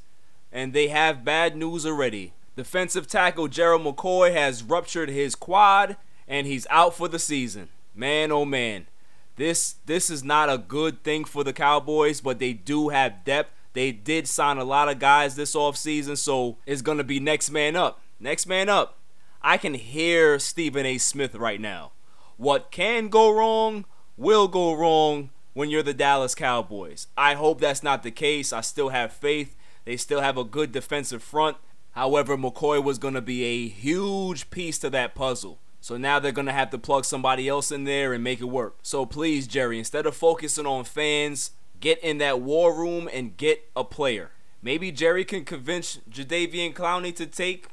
and 0.53 0.71
they 0.71 0.87
have 0.87 1.25
bad 1.25 1.57
news 1.57 1.85
already. 1.85 2.31
Defensive 2.55 3.07
tackle 3.07 3.49
Gerald 3.49 3.81
McCoy 3.83 4.31
has 4.31 4.63
ruptured 4.63 5.09
his 5.09 5.35
quad 5.35 5.97
and 6.25 6.47
he's 6.47 6.65
out 6.69 6.95
for 6.95 7.09
the 7.09 7.19
season. 7.19 7.67
Man, 7.93 8.31
oh 8.31 8.45
man. 8.45 8.87
This 9.35 9.75
this 9.85 10.09
is 10.09 10.23
not 10.23 10.49
a 10.49 10.57
good 10.57 11.03
thing 11.03 11.25
for 11.25 11.43
the 11.43 11.51
Cowboys, 11.51 12.21
but 12.21 12.39
they 12.39 12.53
do 12.53 12.87
have 12.87 13.25
depth. 13.25 13.51
They 13.73 13.91
did 13.91 14.29
sign 14.29 14.57
a 14.57 14.63
lot 14.63 14.87
of 14.87 14.99
guys 14.99 15.35
this 15.35 15.55
offseason, 15.55 16.17
so 16.17 16.55
it's 16.65 16.81
going 16.81 16.99
to 16.99 17.03
be 17.03 17.19
next 17.19 17.51
man 17.51 17.75
up. 17.75 17.99
Next 18.17 18.45
man 18.45 18.69
up. 18.69 18.97
I 19.41 19.57
can 19.57 19.73
hear 19.73 20.39
Stephen 20.39 20.85
A. 20.85 20.99
Smith 20.99 21.35
right 21.35 21.59
now. 21.59 21.91
What 22.37 22.71
can 22.71 23.09
go 23.09 23.29
wrong 23.29 23.83
will 24.15 24.47
go 24.47 24.73
wrong 24.73 25.31
when 25.57 25.71
you're 25.71 25.81
the 25.81 25.91
Dallas 25.91 26.35
Cowboys. 26.35 27.07
I 27.17 27.33
hope 27.33 27.59
that's 27.59 27.81
not 27.81 28.03
the 28.03 28.11
case. 28.11 28.53
I 28.53 28.61
still 28.61 28.89
have 28.89 29.11
faith. 29.11 29.57
They 29.85 29.97
still 29.97 30.21
have 30.21 30.37
a 30.37 30.43
good 30.43 30.71
defensive 30.71 31.23
front. 31.23 31.57
However, 31.93 32.37
McCoy 32.37 32.83
was 32.83 32.99
going 32.99 33.15
to 33.15 33.21
be 33.21 33.43
a 33.43 33.67
huge 33.67 34.51
piece 34.51 34.77
to 34.77 34.91
that 34.91 35.15
puzzle. 35.15 35.57
So 35.81 35.97
now 35.97 36.19
they're 36.19 36.31
going 36.31 36.45
to 36.45 36.51
have 36.51 36.69
to 36.69 36.77
plug 36.77 37.05
somebody 37.05 37.47
else 37.47 37.71
in 37.71 37.85
there 37.85 38.13
and 38.13 38.23
make 38.23 38.39
it 38.39 38.43
work. 38.43 38.77
So 38.83 39.03
please, 39.07 39.47
Jerry, 39.47 39.79
instead 39.79 40.05
of 40.05 40.15
focusing 40.15 40.67
on 40.67 40.83
fans, 40.83 41.49
get 41.79 41.97
in 42.03 42.19
that 42.19 42.39
war 42.39 42.71
room 42.71 43.09
and 43.11 43.35
get 43.35 43.67
a 43.75 43.83
player. 43.83 44.29
Maybe 44.61 44.91
Jerry 44.91 45.25
can 45.25 45.43
convince 45.43 45.97
Jadeveon 46.07 46.75
Clowney 46.75 47.15
to 47.15 47.25
take 47.25 47.69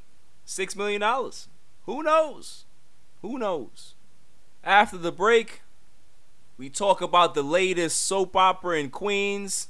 $6 0.47 0.75
million. 0.75 1.03
Who 1.85 2.03
knows? 2.03 2.64
Who 3.20 3.38
knows? 3.38 3.92
After 4.64 4.97
the 4.97 5.12
break, 5.12 5.61
we 6.56 6.70
talk 6.70 7.00
about 7.00 7.34
the 7.34 7.42
latest 7.42 8.02
soap 8.02 8.36
opera 8.36 8.78
in 8.78 8.90
Queens 8.90 9.68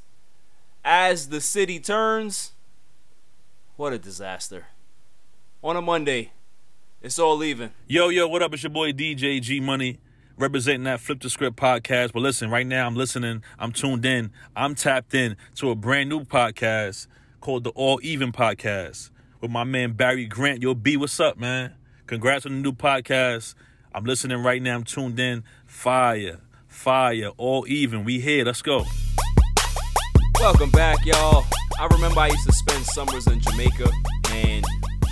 as 0.84 1.28
the 1.28 1.40
city 1.40 1.80
turns. 1.80 2.52
What 3.76 3.92
a 3.92 3.98
disaster. 3.98 4.66
On 5.62 5.76
a 5.76 5.82
Monday, 5.82 6.32
it's 7.00 7.18
all 7.18 7.36
leaving. 7.36 7.70
Yo, 7.88 8.10
yo, 8.10 8.28
what 8.28 8.42
up? 8.42 8.52
It's 8.52 8.62
your 8.62 8.70
boy 8.70 8.92
DJ 8.92 9.40
G 9.40 9.60
Money 9.60 9.98
representing 10.36 10.84
that 10.84 11.00
Flip 11.00 11.20
the 11.20 11.30
Script 11.30 11.56
podcast. 11.56 12.12
But 12.12 12.20
listen, 12.20 12.50
right 12.50 12.66
now 12.66 12.86
I'm 12.86 12.96
listening, 12.96 13.42
I'm 13.58 13.72
tuned 13.72 14.04
in, 14.04 14.30
I'm 14.54 14.74
tapped 14.74 15.14
in 15.14 15.36
to 15.56 15.70
a 15.70 15.74
brand 15.74 16.10
new 16.10 16.24
podcast 16.24 17.06
called 17.40 17.64
the 17.64 17.70
All 17.70 17.98
Even 18.02 18.30
Podcast 18.30 19.10
with 19.40 19.50
my 19.50 19.64
man 19.64 19.92
Barry 19.92 20.26
Grant. 20.26 20.62
Yo, 20.62 20.74
B, 20.74 20.96
what's 20.96 21.18
up, 21.18 21.38
man? 21.38 21.74
Congrats 22.06 22.44
on 22.44 22.52
the 22.52 22.58
new 22.58 22.72
podcast. 22.72 23.54
I'm 23.94 24.04
listening 24.04 24.42
right 24.42 24.60
now, 24.60 24.74
I'm 24.74 24.84
tuned 24.84 25.18
in. 25.18 25.44
Fire 25.66 26.40
fire, 26.74 27.30
all 27.38 27.64
even. 27.68 28.04
We 28.04 28.20
here. 28.20 28.44
Let's 28.44 28.60
go. 28.60 28.84
Welcome 30.38 30.70
back, 30.70 31.06
y'all. 31.06 31.44
I 31.80 31.86
remember 31.86 32.20
I 32.20 32.26
used 32.28 32.46
to 32.46 32.52
spend 32.52 32.84
summers 32.84 33.26
in 33.26 33.40
Jamaica, 33.40 33.88
and 34.30 34.64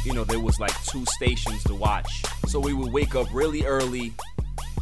you 0.04 0.12
know 0.12 0.24
there 0.24 0.40
was 0.40 0.60
like 0.60 0.74
two 0.84 1.04
stations 1.06 1.62
to 1.64 1.74
watch. 1.74 2.22
So 2.48 2.60
we 2.60 2.74
would 2.74 2.92
wake 2.92 3.14
up 3.14 3.28
really 3.32 3.64
early, 3.64 4.12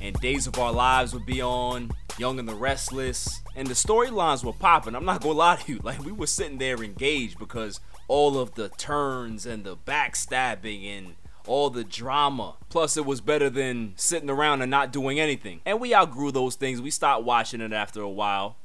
and 0.01 0.17
Days 0.21 0.47
of 0.47 0.59
Our 0.59 0.73
Lives 0.73 1.15
would 1.15 1.27
be 1.27 1.41
on, 1.41 1.93
Young 2.19 2.39
and 2.39 2.49
the 2.49 2.55
Restless, 2.55 3.43
and 3.55 3.69
the 3.69 3.75
storylines 3.75 4.43
were 4.43 4.53
popping. 4.53 4.97
I'm 4.97 5.05
not 5.05 5.23
gonna 5.23 5.35
lie 5.35 5.57
to 5.57 5.73
you, 5.73 5.81
like 5.85 6.03
we 6.05 6.13
were 6.13 6.27
sitting 6.27 6.59
there 6.59 6.83
engaged 6.83 7.39
because 7.39 7.79
all 8.09 8.39
of 8.39 8.55
the 8.55 8.71
turns 8.71 9.47
and 9.47 9.63
the 9.63 9.77
backstabbing 9.77 10.99
and 10.99 11.15
all 11.47 11.71
the 11.71 11.85
drama. 11.85 12.57
Plus, 12.69 12.97
it 12.97 13.05
was 13.05 13.21
better 13.21 13.51
than 13.51 13.93
sitting 13.97 14.31
around 14.31 14.63
and 14.63 14.71
not 14.71 14.93
doing 14.93 15.19
anything. 15.19 15.61
And 15.65 15.81
we 15.81 15.95
outgrew 15.95 16.31
those 16.33 16.55
things. 16.55 16.81
We 16.81 16.91
stopped 16.91 17.25
watching 17.25 17.61
it 17.61 17.73
after 17.73 18.01
a 18.01 18.09
while. 18.09 18.57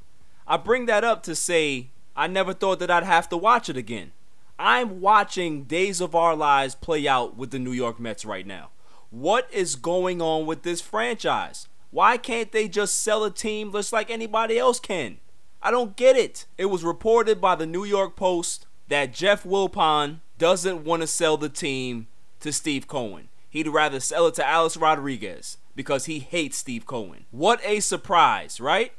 I 0.46 0.56
bring 0.56 0.86
that 0.86 1.04
up 1.04 1.22
to 1.24 1.34
say 1.34 1.90
I 2.16 2.26
never 2.26 2.52
thought 2.52 2.78
that 2.78 2.90
I'd 2.90 3.04
have 3.04 3.28
to 3.30 3.36
watch 3.36 3.68
it 3.68 3.76
again. 3.76 4.12
I'm 4.58 5.00
watching 5.00 5.64
Days 5.64 6.00
of 6.00 6.14
Our 6.14 6.34
Lives 6.34 6.74
play 6.74 7.06
out 7.06 7.36
with 7.36 7.50
the 7.50 7.58
New 7.58 7.72
York 7.72 8.00
Mets 8.00 8.24
right 8.24 8.46
now. 8.46 8.70
What 9.10 9.48
is 9.52 9.76
going 9.76 10.22
on 10.22 10.46
with 10.46 10.62
this 10.62 10.80
franchise? 10.80 11.68
Why 11.90 12.16
can't 12.16 12.52
they 12.52 12.68
just 12.68 13.02
sell 13.02 13.24
a 13.24 13.30
team 13.30 13.72
just 13.72 13.92
like 13.92 14.10
anybody 14.10 14.58
else 14.58 14.80
can? 14.80 15.18
I 15.62 15.70
don't 15.70 15.96
get 15.96 16.16
it. 16.16 16.46
It 16.56 16.66
was 16.66 16.84
reported 16.84 17.40
by 17.40 17.54
the 17.54 17.66
New 17.66 17.84
York 17.84 18.16
Post 18.16 18.66
that 18.88 19.12
Jeff 19.12 19.44
Wilpon 19.44 20.20
doesn't 20.38 20.84
want 20.84 21.02
to 21.02 21.06
sell 21.06 21.36
the 21.36 21.48
team 21.48 22.06
to 22.40 22.52
Steve 22.52 22.86
Cohen. 22.86 23.28
He'd 23.48 23.68
rather 23.68 24.00
sell 24.00 24.26
it 24.26 24.34
to 24.34 24.46
Alex 24.46 24.76
Rodriguez 24.76 25.58
because 25.74 26.06
he 26.06 26.18
hates 26.18 26.58
Steve 26.58 26.86
Cohen. 26.86 27.26
What 27.30 27.60
a 27.64 27.80
surprise, 27.80 28.60
right? 28.60 28.92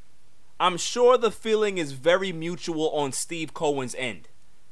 I'm 0.59 0.77
sure 0.77 1.17
the 1.17 1.31
feeling 1.31 1.77
is 1.77 1.91
very 1.91 2.31
mutual 2.31 2.89
on 2.91 3.11
Steve 3.11 3.53
Cohen's 3.53 3.95
end. 3.95 4.29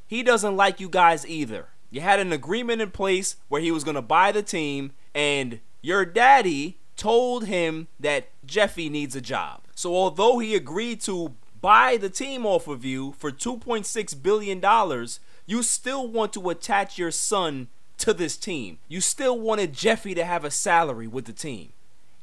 He 0.08 0.24
doesn't 0.24 0.58
like 0.58 0.80
you 0.80 0.90
guys 0.90 1.28
either. 1.28 1.70
You 1.92 2.02
had 2.02 2.20
an 2.20 2.32
agreement 2.32 2.82
in 2.82 2.92
place 2.92 3.36
where 3.48 3.62
he 3.62 3.72
was 3.72 3.84
going 3.84 3.96
to 3.96 4.02
buy 4.02 4.32
the 4.32 4.42
team, 4.42 4.94
and 5.14 5.60
your 5.82 6.06
daddy 6.06 6.80
told 6.96 7.46
him 7.46 7.88
that 8.00 8.30
Jeffy 8.46 8.90
needs 8.90 9.16
a 9.16 9.22
job. 9.22 9.62
So, 9.76 9.96
although 9.96 10.40
he 10.40 10.56
agreed 10.56 11.02
to 11.02 11.36
buy 11.62 11.98
the 11.98 12.10
team 12.10 12.46
off 12.46 12.68
of 12.68 12.84
you 12.86 13.14
for 13.14 13.32
$2.6 13.32 14.24
billion, 14.24 15.08
you 15.46 15.64
still 15.64 16.08
want 16.08 16.34
to 16.34 16.50
attach 16.50 16.98
your 16.98 17.12
son 17.12 17.68
to 18.00 18.14
this 18.14 18.38
team. 18.38 18.80
You 18.88 19.02
still 19.02 19.40
wanted 19.40 19.74
Jeffy 19.74 20.14
to 20.16 20.26
have 20.26 20.44
a 20.44 20.52
salary 20.52 21.08
with 21.08 21.26
the 21.26 21.34
team. 21.34 21.74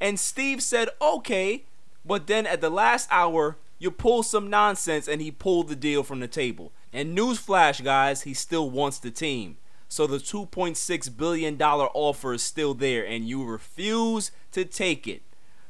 And 0.01 0.19
Steve 0.19 0.63
said, 0.63 0.89
okay, 1.01 1.65
but 2.05 2.27
then 2.27 2.47
at 2.47 2.61
the 2.61 2.71
last 2.71 3.09
hour, 3.11 3.57
you 3.79 3.91
pull 3.91 4.23
some 4.23 4.51
nonsense 4.51 5.09
and 5.09 5.21
he 5.21 5.31
pulled 5.31 5.69
the 5.69 5.77
deal 5.77 6.03
from 6.03 6.21
the 6.21 6.29
table. 6.29 6.73
And 6.93 7.17
newsflash, 7.17 7.83
guys, 7.83 8.23
he 8.23 8.35
still 8.35 8.69
wants 8.69 8.99
the 8.99 9.11
team. 9.11 9.57
So 9.89 10.07
the 10.07 10.19
$2.6 10.19 11.17
billion 11.17 11.61
offer 11.61 12.33
is 12.33 12.43
still 12.43 12.75
there 12.75 13.05
and 13.05 13.29
you 13.29 13.45
refuse 13.45 14.31
to 14.53 14.65
take 14.65 15.07
it. 15.07 15.23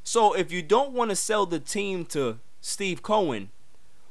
So 0.04 0.32
if 0.32 0.52
you 0.52 0.62
don't 0.62 0.92
want 0.92 1.10
to 1.10 1.16
sell 1.16 1.46
the 1.46 1.60
team 1.60 2.04
to 2.06 2.38
Steve 2.60 3.02
Cohen, 3.02 3.50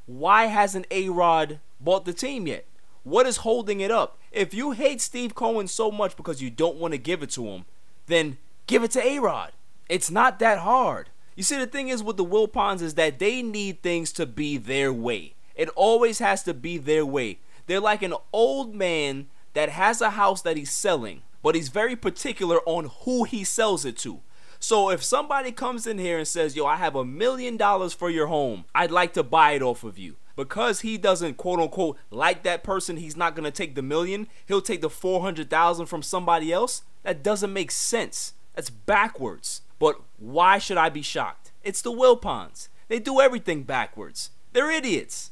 why 0.06 0.46
hasn't 0.46 0.88
A 0.92 1.10
Rod 1.10 1.60
bought 1.80 2.06
the 2.06 2.14
team 2.14 2.48
yet? 2.48 2.66
What 3.04 3.26
is 3.26 3.38
holding 3.38 3.80
it 3.80 3.92
up? 3.92 4.20
If 4.32 4.54
you 4.54 4.72
hate 4.72 5.02
Steve 5.02 5.34
Cohen 5.34 5.68
so 5.68 5.90
much 5.92 6.16
because 6.16 6.42
you 6.42 6.50
don't 6.50 6.78
want 6.78 6.94
to 6.94 6.98
give 6.98 7.24
it 7.24 7.32
to 7.32 7.46
him, 7.48 7.66
then 8.06 8.38
give 8.68 8.84
it 8.84 8.92
to 8.92 9.06
A 9.06 9.20
Rod. 9.20 9.52
It's 9.90 10.12
not 10.12 10.40
that 10.40 10.60
hard. 10.60 11.10
You 11.36 11.44
see, 11.44 11.58
the 11.58 11.68
thing 11.68 11.90
is 11.90 12.04
with 12.04 12.18
the 12.18 12.26
Wilpons 12.26 12.82
is 12.82 12.94
that 12.96 13.20
they 13.20 13.42
need 13.42 13.82
things 13.82 14.12
to 14.14 14.26
be 14.26 14.58
their 14.58 14.94
way. 14.94 15.34
It 15.56 15.70
always 15.70 16.20
has 16.20 16.44
to 16.44 16.54
be 16.54 16.78
their 16.78 17.06
way. 17.06 17.40
They're 17.68 17.80
like 17.80 18.04
an 18.04 18.14
old 18.32 18.76
man 18.76 19.28
that 19.54 19.70
has 19.70 20.02
a 20.02 20.12
house 20.12 20.42
that 20.44 20.58
he's 20.58 20.72
selling, 20.72 21.24
but 21.42 21.56
he's 21.56 21.70
very 21.70 21.96
particular 21.96 22.60
on 22.66 22.92
who 23.04 23.24
he 23.24 23.44
sells 23.44 23.86
it 23.86 23.98
to. 24.00 24.22
So 24.60 24.92
if 24.92 25.04
somebody 25.04 25.52
comes 25.52 25.88
in 25.88 25.98
here 25.98 26.20
and 26.20 26.28
says, 26.28 26.56
Yo, 26.56 26.66
I 26.66 26.76
have 26.76 26.96
a 26.96 27.04
million 27.04 27.58
dollars 27.58 27.94
for 27.94 28.10
your 28.10 28.28
home, 28.28 28.66
I'd 28.76 28.92
like 28.92 29.14
to 29.14 29.24
buy 29.24 29.54
it 29.54 29.64
off 29.64 29.84
of 29.84 29.98
you. 29.98 30.18
Because 30.42 30.82
he 30.82 30.98
doesn't 30.98 31.38
quote 31.38 31.60
unquote 31.60 32.00
like 32.10 32.42
that 32.42 32.64
person, 32.64 32.98
he's 32.98 33.16
not 33.16 33.36
gonna 33.36 33.52
take 33.52 33.76
the 33.76 33.84
million. 33.84 34.28
He'll 34.48 34.60
take 34.60 34.82
the 34.82 34.90
400,000 34.90 35.86
from 35.86 36.02
somebody 36.02 36.52
else. 36.52 36.82
That 37.04 37.22
doesn't 37.22 37.54
make 37.54 37.70
sense. 37.70 38.34
That's 38.56 38.72
backwards. 38.72 39.62
But 39.78 40.02
why 40.18 40.58
should 40.58 40.78
I 40.78 40.90
be 40.90 41.04
shocked? 41.04 41.52
It's 41.64 41.84
the 41.84 41.92
Wilpons. 41.92 42.70
They 42.88 42.98
do 42.98 43.22
everything 43.22 43.62
backwards. 43.62 44.32
They're 44.52 44.72
idiots. 44.72 45.30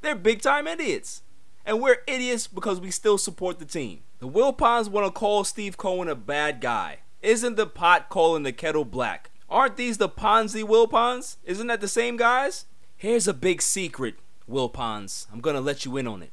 They're 0.00 0.16
big 0.16 0.42
time 0.42 0.66
idiots. 0.66 1.22
And 1.64 1.80
we're 1.80 2.02
idiots 2.08 2.48
because 2.48 2.80
we 2.80 2.90
still 2.90 3.16
support 3.16 3.60
the 3.60 3.64
team. 3.64 4.00
The 4.18 4.28
Wilpons 4.28 4.88
want 4.88 5.06
to 5.06 5.12
call 5.12 5.44
Steve 5.44 5.76
Cohen 5.76 6.08
a 6.08 6.16
bad 6.16 6.60
guy. 6.60 6.98
Isn't 7.22 7.54
the 7.54 7.68
pot 7.68 8.08
calling 8.08 8.42
the 8.42 8.52
kettle 8.52 8.84
black? 8.84 9.30
Aren't 9.48 9.76
these 9.76 9.98
the 9.98 10.08
Ponzi 10.08 10.64
Wilpons? 10.64 11.36
Isn't 11.44 11.68
that 11.68 11.80
the 11.80 11.86
same 11.86 12.16
guys? 12.16 12.64
Here's 12.96 13.28
a 13.28 13.32
big 13.32 13.62
secret, 13.62 14.16
Wilpons. 14.48 15.26
I'm 15.32 15.40
gonna 15.40 15.60
let 15.60 15.84
you 15.84 15.96
in 15.96 16.06
on 16.06 16.22
it. 16.22 16.32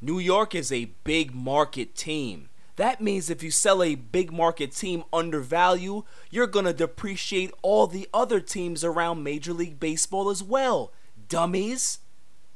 New 0.00 0.18
York 0.18 0.54
is 0.54 0.70
a 0.70 0.92
big 1.04 1.34
market 1.34 1.94
team. 1.94 2.48
That 2.76 3.00
means 3.00 3.30
if 3.30 3.42
you 3.42 3.50
sell 3.50 3.82
a 3.82 3.94
big 3.94 4.32
market 4.32 4.72
team 4.72 5.04
under 5.12 5.40
value, 5.40 6.02
you're 6.30 6.46
gonna 6.46 6.74
depreciate 6.74 7.52
all 7.62 7.86
the 7.86 8.08
other 8.12 8.40
teams 8.40 8.84
around 8.84 9.22
Major 9.22 9.54
League 9.54 9.80
Baseball 9.80 10.28
as 10.28 10.42
well. 10.42 10.92
Dummies. 11.28 12.00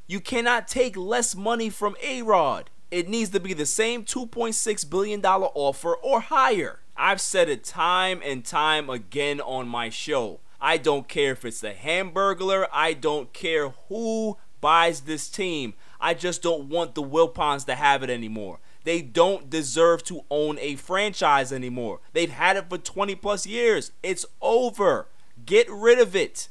You 0.06 0.20
cannot 0.20 0.68
take 0.68 0.96
less 0.96 1.34
money 1.34 1.70
from 1.70 1.96
A 2.02 2.22
Rod. 2.22 2.68
It 2.90 3.08
needs 3.08 3.30
to 3.30 3.40
be 3.40 3.54
the 3.54 3.66
same 3.66 4.04
$2.6 4.04 4.90
billion 4.90 5.24
offer 5.24 5.94
or 5.94 6.20
higher. 6.20 6.80
I've 6.96 7.20
said 7.20 7.48
it 7.48 7.64
time 7.64 8.20
and 8.22 8.44
time 8.44 8.90
again 8.90 9.40
on 9.40 9.68
my 9.68 9.88
show. 9.88 10.40
I 10.60 10.76
don't 10.76 11.08
care 11.08 11.32
if 11.32 11.44
it's 11.44 11.60
the 11.60 11.70
Hamburglar, 11.70 12.66
I 12.70 12.92
don't 12.92 13.32
care 13.32 13.70
who 13.88 14.36
buys 14.60 15.02
this 15.02 15.28
team. 15.28 15.74
I 16.00 16.14
just 16.14 16.42
don't 16.42 16.68
want 16.68 16.94
the 16.94 17.02
Wilpons 17.02 17.64
to 17.66 17.74
have 17.74 18.02
it 18.02 18.10
anymore. 18.10 18.58
They 18.84 19.02
don't 19.02 19.50
deserve 19.50 20.02
to 20.04 20.24
own 20.30 20.58
a 20.58 20.76
franchise 20.76 21.52
anymore. 21.52 22.00
They've 22.12 22.30
had 22.30 22.56
it 22.56 22.68
for 22.68 22.78
20 22.78 23.14
plus 23.16 23.46
years. 23.46 23.92
It's 24.02 24.24
over. 24.40 25.08
Get 25.44 25.68
rid 25.70 25.98
of 25.98 26.16
it. 26.16 26.48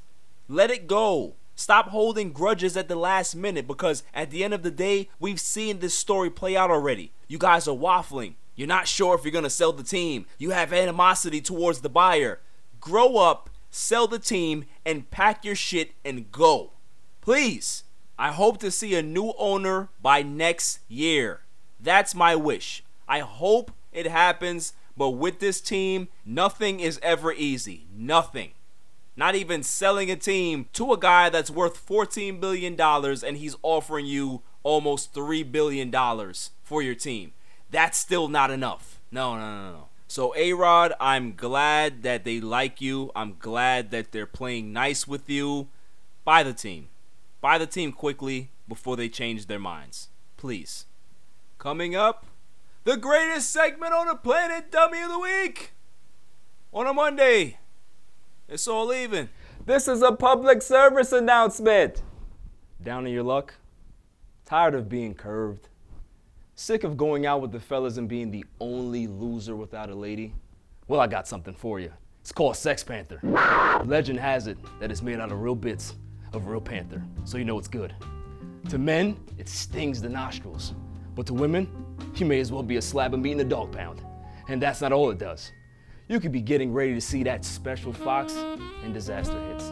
Let 0.48 0.72
it 0.72 0.88
go. 0.88 1.36
Stop 1.56 1.90
holding 1.90 2.32
grudges 2.32 2.78
at 2.78 2.88
the 2.88 2.96
last 2.96 3.36
minute 3.36 3.68
because 3.68 4.04
at 4.14 4.32
the 4.32 4.44
end 4.44 4.54
of 4.54 4.64
the 4.64 4.72
day, 4.72 5.10
we've 5.20 5.42
seen 5.42 5.80
this 5.80 5.94
story 5.94 6.30
play 6.30 6.56
out 6.56 6.72
already. 6.72 7.12
You 7.28 7.38
guys 7.38 7.68
are 7.68 7.76
waffling. 7.76 8.36
You're 8.56 8.68
not 8.68 8.88
sure 8.88 9.16
if 9.16 9.24
you're 9.24 9.32
going 9.32 9.44
to 9.44 9.50
sell 9.50 9.74
the 9.74 9.84
team. 9.84 10.26
You 10.38 10.52
have 10.52 10.72
animosity 10.72 11.42
towards 11.42 11.82
the 11.82 11.90
buyer. 11.90 12.40
Grow 12.80 13.18
up, 13.18 13.50
sell 13.70 14.08
the 14.08 14.20
team, 14.20 14.66
and 14.86 15.10
pack 15.12 15.44
your 15.44 15.56
shit 15.56 15.92
and 16.06 16.32
go. 16.32 16.72
Please. 17.22 17.84
I 18.20 18.34
hope 18.34 18.58
to 18.58 18.70
see 18.70 18.96
a 18.96 19.02
new 19.02 19.32
owner 19.38 19.88
by 20.02 20.24
next 20.24 20.80
year. 20.90 21.40
That's 21.80 22.14
my 22.14 22.36
wish. 22.36 22.84
I 23.08 23.20
hope 23.20 23.72
it 23.94 24.08
happens, 24.08 24.74
but 24.98 25.12
with 25.12 25.40
this 25.40 25.62
team, 25.62 26.10
nothing 26.26 26.82
is 26.82 27.00
ever 27.02 27.32
easy. 27.32 27.86
Nothing. 27.96 28.52
Not 29.16 29.36
even 29.36 29.64
selling 29.64 30.12
a 30.12 30.18
team 30.18 30.68
to 30.74 30.92
a 30.92 31.00
guy 31.00 31.30
that's 31.30 31.50
worth 31.50 31.88
$14 31.88 32.42
billion 32.42 32.80
and 32.80 33.38
he's 33.38 33.56
offering 33.64 34.06
you 34.06 34.42
almost 34.64 35.14
$3 35.14 35.50
billion 35.50 35.90
for 36.62 36.82
your 36.82 36.96
team. 36.96 37.32
That's 37.72 37.98
still 37.98 38.28
not 38.28 38.52
enough. 38.52 39.00
No, 39.12 39.38
no, 39.38 39.56
no, 39.56 39.72
no. 39.72 39.86
So, 40.10 40.36
A 40.36 40.52
Rod, 40.52 40.92
I'm 41.00 41.36
glad 41.36 42.04
that 42.04 42.26
they 42.26 42.42
like 42.42 42.82
you. 42.82 43.12
I'm 43.16 43.38
glad 43.40 43.92
that 43.92 44.12
they're 44.12 44.26
playing 44.26 44.74
nice 44.74 45.08
with 45.08 45.30
you. 45.30 45.70
Buy 46.26 46.44
the 46.44 46.52
team. 46.52 46.90
Buy 47.42 47.58
the 47.58 47.68
team 47.68 47.94
quickly 47.94 48.50
before 48.68 48.98
they 48.98 49.08
change 49.08 49.46
their 49.46 49.60
minds. 49.60 50.10
Please. 50.36 50.86
Coming 51.58 51.96
up, 51.96 52.26
the 52.84 52.98
greatest 52.98 53.52
segment 53.52 53.94
on 53.94 54.08
the 54.08 54.16
planet, 54.16 54.72
Dummy 54.72 55.02
of 55.02 55.10
the 55.10 55.20
Week. 55.20 55.72
On 56.74 56.86
a 56.86 56.94
Monday. 56.94 57.58
It's 58.48 58.68
all 58.68 58.94
even. 58.94 59.30
This 59.66 59.88
is 59.88 60.02
a 60.02 60.12
public 60.12 60.62
service 60.62 61.12
announcement. 61.12 62.02
Down 62.82 63.08
in 63.08 63.14
your 63.14 63.24
luck? 63.24 63.56
Tired 64.46 64.76
of 64.76 64.90
being 64.90 65.14
curved? 65.14 65.70
Sick 66.56 66.84
of 66.84 66.98
going 66.98 67.26
out 67.26 67.42
with 67.42 67.52
the 67.52 67.60
fellas 67.60 67.98
and 67.98 68.10
being 68.10 68.32
the 68.32 68.46
only 68.60 69.08
loser 69.08 69.56
without 69.56 69.90
a 69.90 69.96
lady? 69.96 70.34
Well, 70.88 71.00
I 71.00 71.08
got 71.08 71.28
something 71.28 71.54
for 71.54 71.80
you. 71.80 71.94
It's 72.22 72.32
called 72.32 72.58
Sex 72.58 72.84
Panther. 72.84 73.20
Legend 73.86 74.20
has 74.20 74.48
it 74.48 74.58
that 74.80 74.92
it's 74.92 75.02
made 75.02 75.20
out 75.20 75.32
of 75.32 75.42
real 75.42 75.56
bits 75.56 75.96
of 76.34 76.48
real 76.48 76.62
panther, 76.62 77.04
so 77.26 77.38
you 77.38 77.46
know 77.46 77.58
it's 77.58 77.68
good. 77.68 77.94
To 78.70 78.78
men, 78.78 79.20
it 79.38 79.50
stings 79.50 80.02
the 80.02 80.10
nostrils. 80.10 80.74
But 81.16 81.26
to 81.28 81.34
women, 81.34 81.68
you 82.16 82.26
may 82.26 82.40
as 82.40 82.52
well 82.52 82.64
be 82.64 82.78
a 82.78 82.82
slab 82.82 83.14
of 83.14 83.20
meat 83.20 83.34
in 83.34 83.40
a 83.40 83.44
dog 83.44 83.72
pound. 83.72 84.02
And 84.48 84.62
that's 84.62 84.82
not 84.82 84.92
all 84.92 85.10
it 85.10 85.18
does. 85.18 85.52
You 86.08 86.20
could 86.20 86.32
be 86.32 86.42
getting 86.42 86.74
ready 86.74 86.94
to 86.94 87.02
see 87.02 87.24
that 87.24 87.46
special 87.46 87.94
fox 87.94 88.36
and 88.84 88.94
disaster 88.94 89.40
hits. 89.52 89.72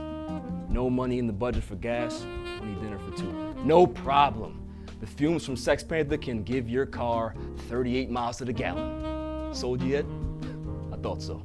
No 0.69 0.89
money 0.89 1.19
in 1.19 1.27
the 1.27 1.33
budget 1.33 1.63
for 1.63 1.75
gas, 1.75 2.23
only 2.61 2.79
dinner 2.81 2.99
for 2.99 3.15
two. 3.17 3.31
No 3.63 3.87
problem. 3.87 4.63
The 4.99 5.07
fumes 5.07 5.45
from 5.45 5.55
Sex 5.55 5.83
Panther 5.83 6.17
can 6.17 6.43
give 6.43 6.69
your 6.69 6.85
car 6.85 7.35
38 7.69 8.09
miles 8.09 8.37
to 8.37 8.45
the 8.45 8.53
gallon. 8.53 9.53
Sold 9.53 9.81
yet? 9.81 10.05
I 10.91 10.97
thought 10.97 11.21
so. 11.21 11.41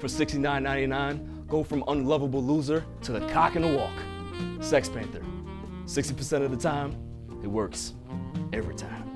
For 0.00 0.06
$69.99, 0.06 1.46
go 1.46 1.62
from 1.62 1.84
unlovable 1.88 2.42
loser 2.42 2.84
to 3.02 3.12
the 3.12 3.20
cock 3.28 3.56
in 3.56 3.62
the 3.62 3.76
walk. 3.76 3.92
Sex 4.60 4.88
Panther. 4.88 5.22
60% 5.84 6.44
of 6.44 6.50
the 6.50 6.56
time, 6.56 6.96
it 7.42 7.48
works. 7.48 7.94
Every 8.52 8.74
time. 8.74 9.06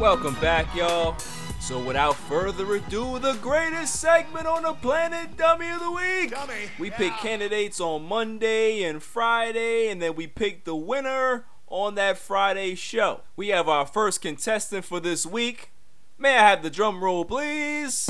Welcome 0.00 0.34
back, 0.40 0.74
y'all. 0.74 1.16
So, 1.60 1.82
without 1.82 2.14
further 2.14 2.76
ado, 2.76 3.18
the 3.18 3.34
greatest 3.42 3.98
segment 3.98 4.46
on 4.46 4.62
the 4.62 4.74
planet, 4.74 5.36
Dummy 5.36 5.68
of 5.70 5.80
the 5.80 5.90
Week. 5.90 6.30
Dummy. 6.30 6.70
We 6.78 6.90
pick 6.90 7.12
candidates 7.14 7.80
on 7.80 8.06
Monday 8.06 8.84
and 8.84 9.02
Friday, 9.02 9.88
and 9.88 10.00
then 10.00 10.14
we 10.14 10.26
pick 10.26 10.64
the 10.64 10.76
winner 10.76 11.46
on 11.66 11.96
that 11.96 12.18
Friday 12.18 12.74
show. 12.74 13.22
We 13.36 13.48
have 13.48 13.68
our 13.68 13.86
first 13.86 14.20
contestant 14.20 14.84
for 14.84 15.00
this 15.00 15.26
week. 15.26 15.72
May 16.18 16.36
I 16.36 16.48
have 16.48 16.62
the 16.62 16.70
drum 16.70 17.02
roll, 17.02 17.24
please? 17.24 18.08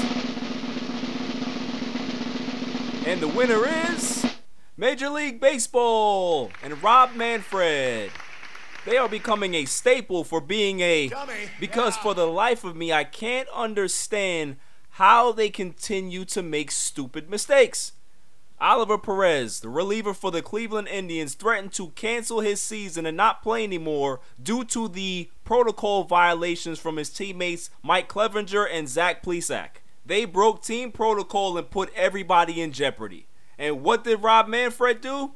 And 3.07 3.21
the 3.21 3.29
winner 3.29 3.65
is 3.65 4.27
Major 4.77 5.09
League 5.09 5.41
Baseball 5.41 6.51
and 6.61 6.83
Rob 6.83 7.15
Manfred. 7.15 8.11
They 8.85 8.97
are 8.97 9.09
becoming 9.09 9.55
a 9.55 9.65
staple 9.65 10.25
for 10.25 10.41
being 10.41 10.81
a 10.81 11.07
Dummy. 11.07 11.35
because 11.61 11.97
for 11.97 12.15
the 12.15 12.27
life 12.27 12.65
of 12.65 12.75
me 12.75 12.93
I 12.93 13.05
can't 13.05 13.49
understand 13.55 14.57
how 14.91 15.31
they 15.31 15.51
continue 15.51 16.25
to 16.25 16.43
make 16.43 16.73
stupid 16.73 17.31
mistakes. 17.31 17.93
Oliver 18.61 18.99
Perez, 18.99 19.61
the 19.61 19.69
reliever 19.69 20.13
for 20.13 20.33
the 20.33 20.43
Cleveland 20.43 20.89
Indians, 20.89 21.35
threatened 21.35 21.73
to 21.75 21.91
cancel 21.91 22.41
his 22.41 22.61
season 22.61 23.07
and 23.07 23.17
not 23.17 23.41
play 23.41 23.63
anymore 23.63 24.19
due 24.43 24.65
to 24.65 24.89
the 24.89 25.31
protocol 25.45 26.03
violations 26.03 26.81
from 26.81 26.97
his 26.97 27.11
teammates 27.11 27.71
Mike 27.85 28.09
Clevinger 28.09 28.67
and 28.69 28.89
Zach 28.89 29.23
Plesac. 29.23 29.83
They 30.07 30.25
broke 30.25 30.63
team 30.63 30.93
protocol 30.93 31.59
and 31.59 31.71
put 31.71 31.93
everybody 31.95 32.61
in 32.61 32.73
jeopardy. 32.73 33.27
And 33.59 33.83
what 33.83 34.05
did 34.05 34.23
Rob 34.23 34.47
Manfred 34.47 35.01
do? 35.01 35.33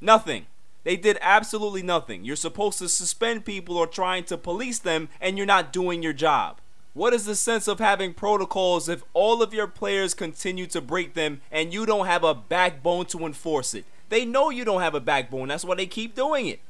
Nothing. 0.00 0.46
They 0.84 0.96
did 0.96 1.16
absolutely 1.20 1.82
nothing. 1.82 2.24
You're 2.24 2.36
supposed 2.36 2.78
to 2.78 2.88
suspend 2.88 3.44
people 3.44 3.76
or 3.76 3.86
trying 3.86 4.24
to 4.24 4.36
police 4.36 4.80
them, 4.80 5.08
and 5.20 5.36
you're 5.36 5.46
not 5.46 5.72
doing 5.72 6.02
your 6.02 6.12
job. 6.12 6.58
What 6.92 7.14
is 7.14 7.24
the 7.24 7.36
sense 7.36 7.68
of 7.68 7.78
having 7.78 8.12
protocols 8.12 8.88
if 8.88 9.02
all 9.14 9.42
of 9.42 9.54
your 9.54 9.66
players 9.66 10.12
continue 10.12 10.66
to 10.66 10.80
break 10.82 11.14
them 11.14 11.40
and 11.50 11.72
you 11.72 11.86
don't 11.86 12.06
have 12.06 12.22
a 12.22 12.34
backbone 12.34 13.06
to 13.06 13.24
enforce 13.24 13.72
it? 13.72 13.86
They 14.10 14.26
know 14.26 14.50
you 14.50 14.64
don't 14.66 14.82
have 14.82 14.94
a 14.94 15.00
backbone, 15.00 15.48
that's 15.48 15.64
why 15.64 15.76
they 15.76 15.86
keep 15.86 16.14
doing 16.14 16.48
it. 16.48 16.60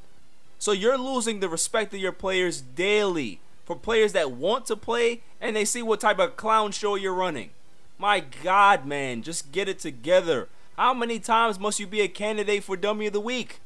So 0.59 0.71
you're 0.71 0.97
losing 0.97 1.41
the 1.41 1.49
respect 1.49 1.93
of 1.93 1.99
your 1.99 2.13
players 2.13 2.61
daily 2.61 3.41
for 3.65 3.75
players 3.75 4.13
that 4.13 4.31
want 4.31 4.65
to 4.67 4.75
play 4.75 5.21
and 5.39 5.55
they 5.55 5.65
see 5.65 5.81
what 5.81 5.99
type 5.99 6.19
of 6.19 6.37
clown 6.37 6.71
show 6.71 6.95
you're 6.95 7.13
running. 7.13 7.51
My 7.97 8.19
God, 8.19 8.85
man, 8.85 9.21
just 9.21 9.51
get 9.51 9.69
it 9.69 9.79
together. 9.79 10.49
How 10.77 10.93
many 10.93 11.19
times 11.19 11.59
must 11.59 11.79
you 11.79 11.87
be 11.87 12.01
a 12.01 12.07
candidate 12.07 12.63
for 12.63 12.75
Dummy 12.75 13.07
of 13.07 13.13
the 13.13 13.19
Week? 13.19 13.59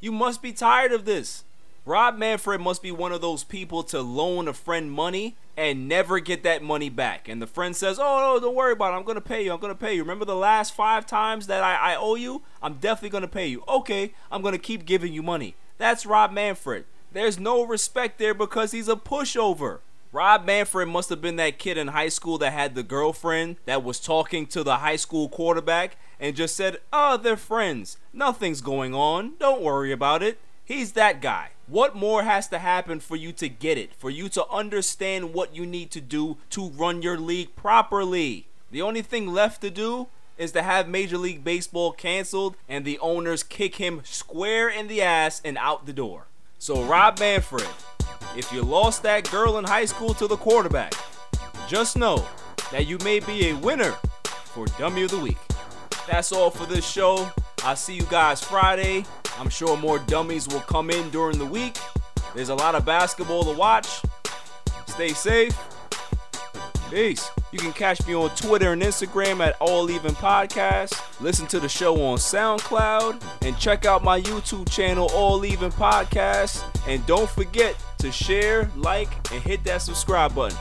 You 0.00 0.12
must 0.12 0.42
be 0.42 0.52
tired 0.52 0.92
of 0.92 1.04
this. 1.04 1.44
Rob 1.86 2.16
Manfred 2.18 2.60
must 2.60 2.82
be 2.82 2.92
one 2.92 3.12
of 3.12 3.20
those 3.20 3.42
people 3.42 3.82
to 3.84 4.02
loan 4.02 4.48
a 4.48 4.52
friend 4.52 4.92
money 4.92 5.36
and 5.56 5.88
never 5.88 6.20
get 6.20 6.42
that 6.42 6.62
money 6.62 6.88
back. 6.88 7.28
And 7.28 7.40
the 7.40 7.46
friend 7.46 7.74
says, 7.74 7.98
Oh, 7.98 8.18
no, 8.20 8.40
don't 8.40 8.54
worry 8.54 8.72
about 8.72 8.92
it. 8.92 8.96
I'm 8.96 9.04
going 9.04 9.16
to 9.16 9.20
pay 9.20 9.44
you. 9.44 9.52
I'm 9.52 9.60
going 9.60 9.74
to 9.74 9.78
pay 9.78 9.94
you. 9.94 10.02
Remember 10.02 10.24
the 10.24 10.36
last 10.36 10.74
five 10.74 11.06
times 11.06 11.46
that 11.46 11.62
I, 11.62 11.92
I 11.92 11.96
owe 11.96 12.16
you? 12.16 12.42
I'm 12.62 12.74
definitely 12.74 13.10
going 13.10 13.22
to 13.22 13.28
pay 13.28 13.46
you. 13.46 13.62
Okay, 13.66 14.12
I'm 14.30 14.42
going 14.42 14.52
to 14.52 14.58
keep 14.58 14.84
giving 14.84 15.12
you 15.12 15.22
money. 15.22 15.54
That's 15.78 16.04
Rob 16.04 16.32
Manfred. 16.32 16.84
There's 17.12 17.40
no 17.40 17.64
respect 17.64 18.18
there 18.18 18.34
because 18.34 18.70
he's 18.70 18.88
a 18.88 18.96
pushover. 18.96 19.78
Rob 20.12 20.44
Manfred 20.44 20.88
must 20.88 21.08
have 21.10 21.20
been 21.20 21.36
that 21.36 21.58
kid 21.58 21.76
in 21.76 21.88
high 21.88 22.08
school 22.08 22.38
that 22.38 22.52
had 22.52 22.74
the 22.74 22.82
girlfriend 22.82 23.56
that 23.64 23.84
was 23.84 24.00
talking 24.00 24.46
to 24.48 24.62
the 24.62 24.76
high 24.78 24.96
school 24.96 25.28
quarterback 25.28 25.96
and 26.18 26.36
just 26.36 26.56
said, 26.56 26.78
Oh, 26.92 27.16
they're 27.16 27.36
friends. 27.36 27.96
Nothing's 28.12 28.60
going 28.60 28.94
on. 28.94 29.34
Don't 29.38 29.62
worry 29.62 29.92
about 29.92 30.22
it. 30.22 30.38
He's 30.64 30.92
that 30.92 31.20
guy. 31.20 31.50
What 31.66 31.96
more 31.96 32.24
has 32.24 32.48
to 32.48 32.58
happen 32.58 33.00
for 33.00 33.16
you 33.16 33.32
to 33.32 33.48
get 33.48 33.78
it? 33.78 33.94
For 33.94 34.10
you 34.10 34.28
to 34.30 34.46
understand 34.48 35.32
what 35.32 35.54
you 35.54 35.66
need 35.66 35.90
to 35.92 36.00
do 36.00 36.36
to 36.50 36.70
run 36.70 37.02
your 37.02 37.18
league 37.18 37.54
properly? 37.56 38.46
The 38.70 38.82
only 38.82 39.02
thing 39.02 39.28
left 39.28 39.60
to 39.62 39.70
do 39.70 40.08
is 40.38 40.52
to 40.52 40.62
have 40.62 40.88
Major 40.88 41.18
League 41.18 41.44
Baseball 41.44 41.92
canceled 41.92 42.56
and 42.68 42.84
the 42.84 42.98
owners 43.00 43.42
kick 43.42 43.76
him 43.76 44.00
square 44.04 44.68
in 44.68 44.88
the 44.88 45.02
ass 45.02 45.40
and 45.44 45.58
out 45.58 45.86
the 45.86 45.92
door. 45.92 46.26
So, 46.62 46.84
Rob 46.84 47.18
Manfred, 47.18 47.66
if 48.36 48.52
you 48.52 48.60
lost 48.60 49.02
that 49.04 49.30
girl 49.30 49.56
in 49.56 49.64
high 49.64 49.86
school 49.86 50.12
to 50.12 50.26
the 50.26 50.36
quarterback, 50.36 50.92
just 51.66 51.96
know 51.96 52.28
that 52.70 52.86
you 52.86 52.98
may 52.98 53.18
be 53.18 53.48
a 53.48 53.56
winner 53.56 53.92
for 54.24 54.66
Dummy 54.78 55.04
of 55.04 55.10
the 55.10 55.18
Week. 55.18 55.38
That's 56.06 56.32
all 56.32 56.50
for 56.50 56.66
this 56.66 56.86
show. 56.86 57.30
I'll 57.64 57.76
see 57.76 57.94
you 57.94 58.02
guys 58.10 58.44
Friday. 58.44 59.06
I'm 59.38 59.48
sure 59.48 59.74
more 59.78 60.00
dummies 60.00 60.48
will 60.48 60.60
come 60.60 60.90
in 60.90 61.08
during 61.08 61.38
the 61.38 61.46
week. 61.46 61.78
There's 62.34 62.50
a 62.50 62.54
lot 62.54 62.74
of 62.74 62.84
basketball 62.84 63.44
to 63.44 63.56
watch. 63.56 64.02
Stay 64.86 65.14
safe. 65.14 65.58
Peace. 66.90 67.30
You 67.52 67.58
can 67.58 67.72
catch 67.72 68.06
me 68.06 68.14
on 68.14 68.30
Twitter 68.36 68.72
and 68.72 68.80
Instagram 68.80 69.40
at 69.44 69.56
All 69.60 69.90
Even 69.90 70.14
Podcast. 70.14 70.94
Listen 71.20 71.48
to 71.48 71.58
the 71.58 71.68
show 71.68 72.00
on 72.00 72.18
SoundCloud 72.18 73.20
and 73.42 73.58
check 73.58 73.84
out 73.84 74.04
my 74.04 74.20
YouTube 74.20 74.70
channel, 74.70 75.10
All 75.12 75.44
Even 75.44 75.72
Podcast. 75.72 76.62
And 76.86 77.04
don't 77.06 77.28
forget 77.28 77.74
to 77.98 78.12
share, 78.12 78.70
like, 78.76 79.08
and 79.32 79.42
hit 79.42 79.64
that 79.64 79.82
subscribe 79.82 80.32
button. 80.32 80.56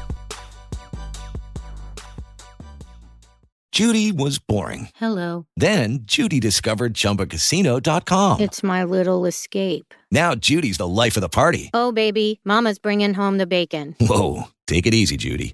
Judy 3.72 4.12
was 4.12 4.40
boring. 4.40 4.90
Hello. 4.96 5.46
Then 5.56 6.00
Judy 6.02 6.40
discovered 6.40 6.96
ChumbaCasino.com. 6.96 8.42
It's 8.42 8.64
my 8.64 8.84
little 8.84 9.26
escape. 9.28 9.94
Now 10.12 10.34
Judy's 10.34 10.78
the 10.80 10.88
life 10.88 11.16
of 11.16 11.22
the 11.22 11.30
party. 11.30 11.70
Oh, 11.74 11.92
baby, 11.92 12.42
Mama's 12.44 12.80
bringing 12.80 13.14
home 13.14 13.38
the 13.38 13.46
bacon. 13.48 13.96
Whoa, 14.02 14.46
take 14.66 14.88
it 14.88 14.96
easy, 14.96 15.18
Judy. 15.18 15.54